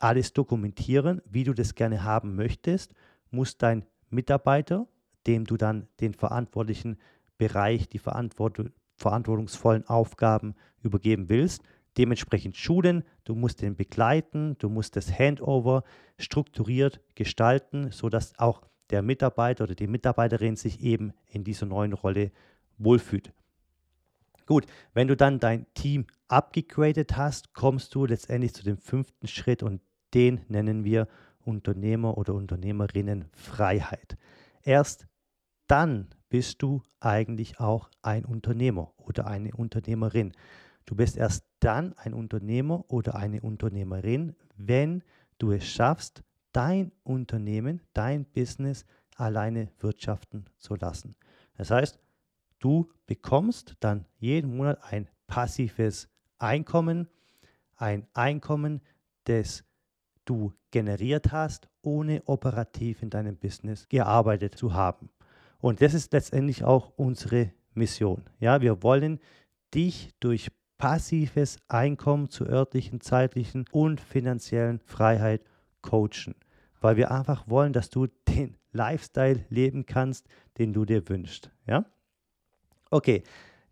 alles 0.00 0.32
dokumentieren, 0.32 1.22
wie 1.24 1.44
du 1.44 1.54
das 1.54 1.74
gerne 1.74 2.04
haben 2.04 2.34
möchtest, 2.34 2.92
muss 3.30 3.56
dein 3.56 3.86
Mitarbeiter, 4.10 4.86
dem 5.26 5.44
du 5.44 5.56
dann 5.56 5.88
den 6.00 6.14
verantwortlichen 6.14 6.98
Bereich, 7.38 7.88
die 7.88 7.98
Verantwort 7.98 8.58
verantwortungsvollen 8.96 9.86
Aufgaben 9.86 10.54
übergeben 10.82 11.28
willst, 11.28 11.62
dementsprechend 11.96 12.56
schulen, 12.56 13.04
du 13.24 13.34
musst 13.34 13.62
den 13.62 13.76
begleiten, 13.76 14.56
du 14.58 14.68
musst 14.68 14.96
das 14.96 15.16
Handover 15.18 15.84
strukturiert 16.18 17.00
gestalten, 17.14 17.90
sodass 17.90 18.38
auch 18.38 18.62
der 18.90 19.02
Mitarbeiter 19.02 19.64
oder 19.64 19.74
die 19.74 19.86
Mitarbeiterin 19.86 20.56
sich 20.56 20.80
eben 20.80 21.12
in 21.26 21.44
dieser 21.44 21.66
neuen 21.66 21.92
Rolle 21.92 22.30
wohlfühlt. 22.78 23.32
Gut, 24.46 24.66
wenn 24.92 25.08
du 25.08 25.16
dann 25.16 25.40
dein 25.40 25.66
Team 25.72 26.06
abgegradet 26.28 27.16
hast, 27.16 27.54
kommst 27.54 27.94
du 27.94 28.04
letztendlich 28.04 28.52
zu 28.52 28.62
dem 28.62 28.76
fünften 28.76 29.26
Schritt 29.26 29.62
und 29.62 29.80
den 30.12 30.40
nennen 30.48 30.84
wir 30.84 31.08
Unternehmer 31.40 32.18
oder 32.18 32.34
Unternehmerinnen 32.34 33.26
Freiheit. 33.32 34.16
Erst 34.62 35.06
dann 35.66 36.08
bist 36.34 36.62
du 36.62 36.82
eigentlich 36.98 37.60
auch 37.60 37.88
ein 38.02 38.24
Unternehmer 38.24 38.92
oder 38.96 39.28
eine 39.28 39.54
Unternehmerin. 39.54 40.32
Du 40.84 40.96
bist 40.96 41.16
erst 41.16 41.44
dann 41.60 41.92
ein 41.92 42.12
Unternehmer 42.12 42.84
oder 42.88 43.14
eine 43.14 43.40
Unternehmerin, 43.40 44.34
wenn 44.56 45.04
du 45.38 45.52
es 45.52 45.64
schaffst, 45.64 46.24
dein 46.50 46.90
Unternehmen, 47.04 47.82
dein 47.92 48.24
Business 48.24 48.84
alleine 49.14 49.70
wirtschaften 49.78 50.46
zu 50.58 50.74
lassen. 50.74 51.14
Das 51.56 51.70
heißt, 51.70 52.00
Du 52.64 52.90
bekommst 53.06 53.76
dann 53.80 54.06
jeden 54.16 54.56
Monat 54.56 54.78
ein 54.84 55.06
passives 55.26 56.08
Einkommen, 56.38 57.08
ein 57.76 58.06
Einkommen, 58.14 58.80
das 59.24 59.64
du 60.24 60.54
generiert 60.70 61.30
hast, 61.30 61.68
ohne 61.82 62.22
operativ 62.24 63.02
in 63.02 63.10
deinem 63.10 63.36
Business 63.36 63.86
gearbeitet 63.90 64.56
zu 64.56 64.72
haben. 64.72 65.10
Und 65.64 65.80
das 65.80 65.94
ist 65.94 66.12
letztendlich 66.12 66.62
auch 66.62 66.92
unsere 66.96 67.50
Mission. 67.72 68.22
Ja, 68.38 68.60
wir 68.60 68.82
wollen 68.82 69.18
dich 69.72 70.10
durch 70.20 70.50
passives 70.76 71.56
Einkommen 71.68 72.28
zur 72.28 72.50
örtlichen, 72.50 73.00
zeitlichen 73.00 73.64
und 73.72 73.98
finanziellen 73.98 74.78
Freiheit 74.80 75.40
coachen, 75.80 76.34
weil 76.82 76.98
wir 76.98 77.10
einfach 77.10 77.48
wollen, 77.48 77.72
dass 77.72 77.88
du 77.88 78.08
den 78.28 78.58
Lifestyle 78.72 79.46
leben 79.48 79.86
kannst, 79.86 80.26
den 80.58 80.74
du 80.74 80.84
dir 80.84 81.08
wünschst. 81.08 81.50
Ja? 81.66 81.86
Okay, 82.90 83.22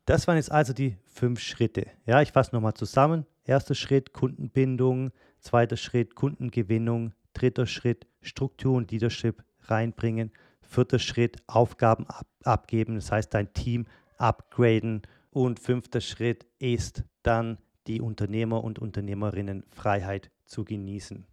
das 0.06 0.26
waren 0.26 0.36
jetzt 0.36 0.50
also 0.50 0.72
die 0.72 0.96
fünf 1.04 1.40
Schritte. 1.40 1.88
Ja, 2.06 2.22
ich 2.22 2.32
fasse 2.32 2.54
nochmal 2.54 2.72
zusammen. 2.72 3.26
Erster 3.44 3.74
Schritt 3.74 4.14
Kundenbindung, 4.14 5.10
zweiter 5.40 5.76
Schritt 5.76 6.14
Kundengewinnung, 6.14 7.12
dritter 7.34 7.66
Schritt 7.66 8.06
Struktur 8.22 8.76
und 8.76 8.90
Leadership 8.90 9.44
reinbringen, 9.64 10.32
vierter 10.72 10.98
Schritt 10.98 11.36
Aufgaben 11.46 12.06
ab 12.06 12.26
abgeben, 12.44 12.96
das 12.96 13.12
heißt 13.12 13.32
dein 13.32 13.52
Team 13.52 13.86
upgraden 14.18 15.02
und 15.30 15.60
fünfter 15.60 16.00
Schritt 16.00 16.46
ist 16.58 17.04
dann 17.22 17.58
die 17.86 18.00
Unternehmer 18.00 18.64
und 18.64 18.80
Unternehmerinnen 18.80 19.64
Freiheit 19.70 20.32
zu 20.44 20.64
genießen. 20.64 21.24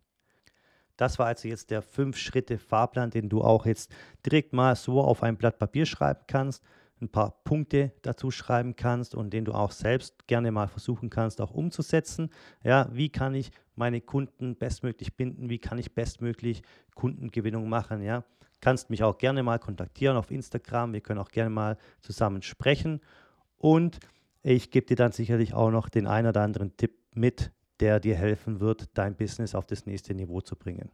Das 0.98 1.18
war 1.18 1.28
also 1.28 1.48
jetzt 1.48 1.72
der 1.72 1.82
fünf 1.82 2.18
Schritte 2.18 2.60
Fahrplan, 2.60 3.10
den 3.10 3.30
du 3.30 3.42
auch 3.42 3.66
jetzt 3.66 3.92
direkt 4.26 4.54
mal 4.54 4.76
so 4.76 5.02
auf 5.02 5.24
ein 5.24 5.38
Blatt 5.38 5.58
Papier 5.58 5.86
schreiben 5.86 6.26
kannst 6.28 6.64
ein 7.02 7.10
paar 7.10 7.42
Punkte 7.44 7.92
dazu 8.02 8.32
schreiben 8.32 8.76
kannst 8.76 9.16
und 9.16 9.32
den 9.32 9.46
du 9.46 9.54
auch 9.54 9.72
selbst 9.72 10.28
gerne 10.28 10.52
mal 10.52 10.68
versuchen 10.68 11.10
kannst, 11.10 11.42
auch 11.42 11.52
umzusetzen. 11.52 12.30
Ja, 12.64 12.88
wie 12.92 13.10
kann 13.10 13.34
ich 13.36 13.52
meine 13.80 14.02
Kunden 14.02 14.56
bestmöglich 14.56 15.16
binden? 15.16 15.50
Wie 15.50 15.58
kann 15.58 15.80
ich 15.80 15.96
bestmöglich 15.96 16.62
Kundengewinnung 16.94 17.68
machen? 17.68 18.04
Ja, 18.04 18.24
kannst 18.62 18.92
mich 18.92 19.04
auch 19.04 19.18
gerne 19.18 19.42
mal 19.42 19.58
kontaktieren 19.58 20.18
auf 20.18 20.30
Instagram. 20.30 20.94
Wir 20.94 21.02
können 21.02 21.20
auch 21.20 21.32
gerne 21.32 21.50
mal 21.50 21.78
zusammen 22.02 22.44
sprechen 22.44 23.02
und 23.58 24.00
ich 24.44 24.72
gebe 24.72 24.86
dir 24.86 24.96
dann 24.96 25.12
sicherlich 25.12 25.54
auch 25.54 25.72
noch 25.72 25.90
den 25.90 26.08
einen 26.08 26.28
oder 26.28 26.42
anderen 26.42 26.78
Tipp 26.78 26.94
mit, 27.16 27.52
der 27.80 28.00
dir 28.00 28.16
helfen 28.16 28.60
wird, 28.60 28.90
dein 28.98 29.16
Business 29.16 29.56
auf 29.56 29.66
das 29.66 29.86
nächste 29.86 30.14
Niveau 30.14 30.42
zu 30.42 30.56
bringen. 30.56 30.92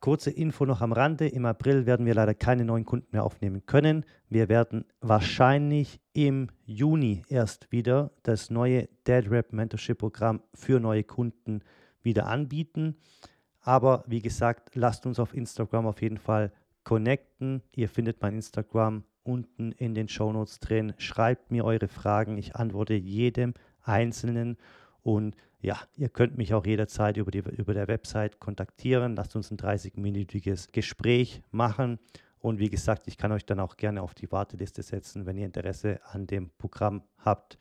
Kurze 0.00 0.30
Info 0.30 0.64
noch 0.64 0.80
am 0.80 0.92
Rande. 0.92 1.26
Im 1.26 1.44
April 1.44 1.84
werden 1.84 2.06
wir 2.06 2.14
leider 2.14 2.32
keine 2.32 2.64
neuen 2.64 2.84
Kunden 2.84 3.08
mehr 3.10 3.24
aufnehmen 3.24 3.66
können. 3.66 4.04
Wir 4.28 4.48
werden 4.48 4.84
wahrscheinlich 5.00 5.98
im 6.12 6.48
Juni 6.64 7.22
erst 7.28 7.72
wieder 7.72 8.12
das 8.22 8.48
neue 8.48 8.88
Dead 9.08 9.28
Rap 9.28 9.52
Mentorship 9.52 9.98
Programm 9.98 10.40
für 10.54 10.78
neue 10.78 11.02
Kunden 11.02 11.62
wieder 12.08 12.26
anbieten. 12.26 12.96
Aber 13.60 14.02
wie 14.06 14.22
gesagt, 14.22 14.74
lasst 14.74 15.04
uns 15.06 15.20
auf 15.20 15.34
Instagram 15.34 15.86
auf 15.86 16.00
jeden 16.00 16.16
Fall 16.16 16.52
connecten. 16.84 17.62
Ihr 17.76 17.88
findet 17.88 18.22
mein 18.22 18.34
Instagram 18.34 19.04
unten 19.24 19.72
in 19.72 19.94
den 19.94 20.08
Show 20.08 20.32
Notes 20.32 20.58
drin. 20.58 20.94
Schreibt 20.96 21.50
mir 21.50 21.64
eure 21.64 21.86
Fragen. 21.86 22.38
Ich 22.38 22.56
antworte 22.56 22.94
jedem 22.94 23.52
Einzelnen 23.82 24.56
und 25.02 25.36
ja, 25.60 25.78
ihr 25.96 26.08
könnt 26.08 26.38
mich 26.38 26.54
auch 26.54 26.64
jederzeit 26.64 27.16
über, 27.16 27.30
die, 27.30 27.38
über 27.38 27.74
der 27.74 27.88
Website 27.88 28.40
kontaktieren. 28.40 29.16
Lasst 29.16 29.36
uns 29.36 29.50
ein 29.50 29.58
30-minütiges 29.58 30.72
Gespräch 30.72 31.42
machen. 31.50 31.98
Und 32.38 32.58
wie 32.58 32.70
gesagt, 32.70 33.08
ich 33.08 33.18
kann 33.18 33.32
euch 33.32 33.44
dann 33.44 33.60
auch 33.60 33.76
gerne 33.76 34.00
auf 34.00 34.14
die 34.14 34.30
Warteliste 34.30 34.82
setzen, 34.82 35.26
wenn 35.26 35.36
ihr 35.36 35.46
Interesse 35.46 36.00
an 36.04 36.26
dem 36.26 36.50
Programm 36.56 37.02
habt. 37.18 37.58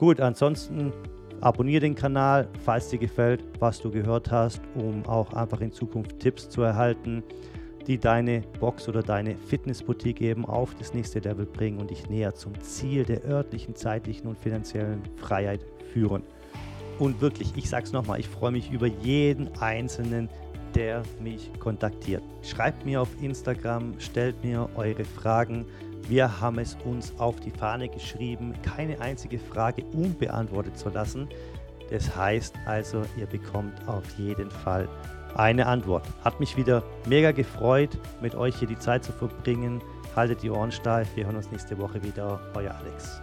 Gut, 0.00 0.18
ansonsten 0.18 0.94
abonniere 1.42 1.82
den 1.82 1.94
Kanal, 1.94 2.48
falls 2.64 2.88
dir 2.88 2.98
gefällt, 2.98 3.44
was 3.58 3.82
du 3.82 3.90
gehört 3.90 4.30
hast, 4.30 4.62
um 4.74 5.04
auch 5.04 5.34
einfach 5.34 5.60
in 5.60 5.72
Zukunft 5.72 6.18
Tipps 6.20 6.48
zu 6.48 6.62
erhalten, 6.62 7.22
die 7.86 7.98
deine 7.98 8.40
Box 8.60 8.88
oder 8.88 9.02
deine 9.02 9.36
Fitnessboutique 9.36 10.22
eben 10.22 10.46
auf 10.46 10.74
das 10.76 10.94
nächste 10.94 11.18
Level 11.18 11.44
bringen 11.44 11.78
und 11.78 11.90
dich 11.90 12.08
näher 12.08 12.34
zum 12.34 12.58
Ziel 12.62 13.04
der 13.04 13.26
örtlichen, 13.26 13.74
zeitlichen 13.74 14.26
und 14.26 14.38
finanziellen 14.38 15.02
Freiheit 15.16 15.66
führen. 15.92 16.22
Und 16.98 17.20
wirklich, 17.20 17.52
ich 17.54 17.68
sage 17.68 17.84
es 17.84 17.92
nochmal, 17.92 18.20
ich 18.20 18.28
freue 18.28 18.52
mich 18.52 18.70
über 18.70 18.86
jeden 18.86 19.54
Einzelnen, 19.58 20.30
der 20.74 21.02
mich 21.22 21.50
kontaktiert. 21.58 22.22
Schreibt 22.40 22.86
mir 22.86 23.02
auf 23.02 23.10
Instagram, 23.20 24.00
stellt 24.00 24.42
mir 24.42 24.66
eure 24.76 25.04
Fragen. 25.04 25.66
Wir 26.08 26.40
haben 26.40 26.58
es 26.58 26.76
uns 26.84 27.12
auf 27.18 27.38
die 27.40 27.50
Fahne 27.50 27.88
geschrieben, 27.88 28.54
keine 28.62 29.00
einzige 29.00 29.38
Frage 29.38 29.84
unbeantwortet 29.92 30.76
zu 30.76 30.88
lassen. 30.88 31.28
Das 31.90 32.14
heißt 32.14 32.54
also, 32.66 33.02
ihr 33.16 33.26
bekommt 33.26 33.86
auf 33.88 34.04
jeden 34.18 34.50
Fall 34.50 34.88
eine 35.34 35.66
Antwort. 35.66 36.04
Hat 36.24 36.40
mich 36.40 36.56
wieder 36.56 36.82
mega 37.06 37.32
gefreut, 37.32 37.90
mit 38.20 38.34
euch 38.34 38.56
hier 38.56 38.68
die 38.68 38.78
Zeit 38.78 39.04
zu 39.04 39.12
verbringen. 39.12 39.80
Haltet 40.16 40.42
die 40.42 40.50
Ohren 40.50 40.72
steif. 40.72 41.08
Wir 41.14 41.26
hören 41.26 41.36
uns 41.36 41.50
nächste 41.50 41.78
Woche 41.78 42.02
wieder. 42.02 42.40
Euer 42.54 42.74
Alex. 42.74 43.20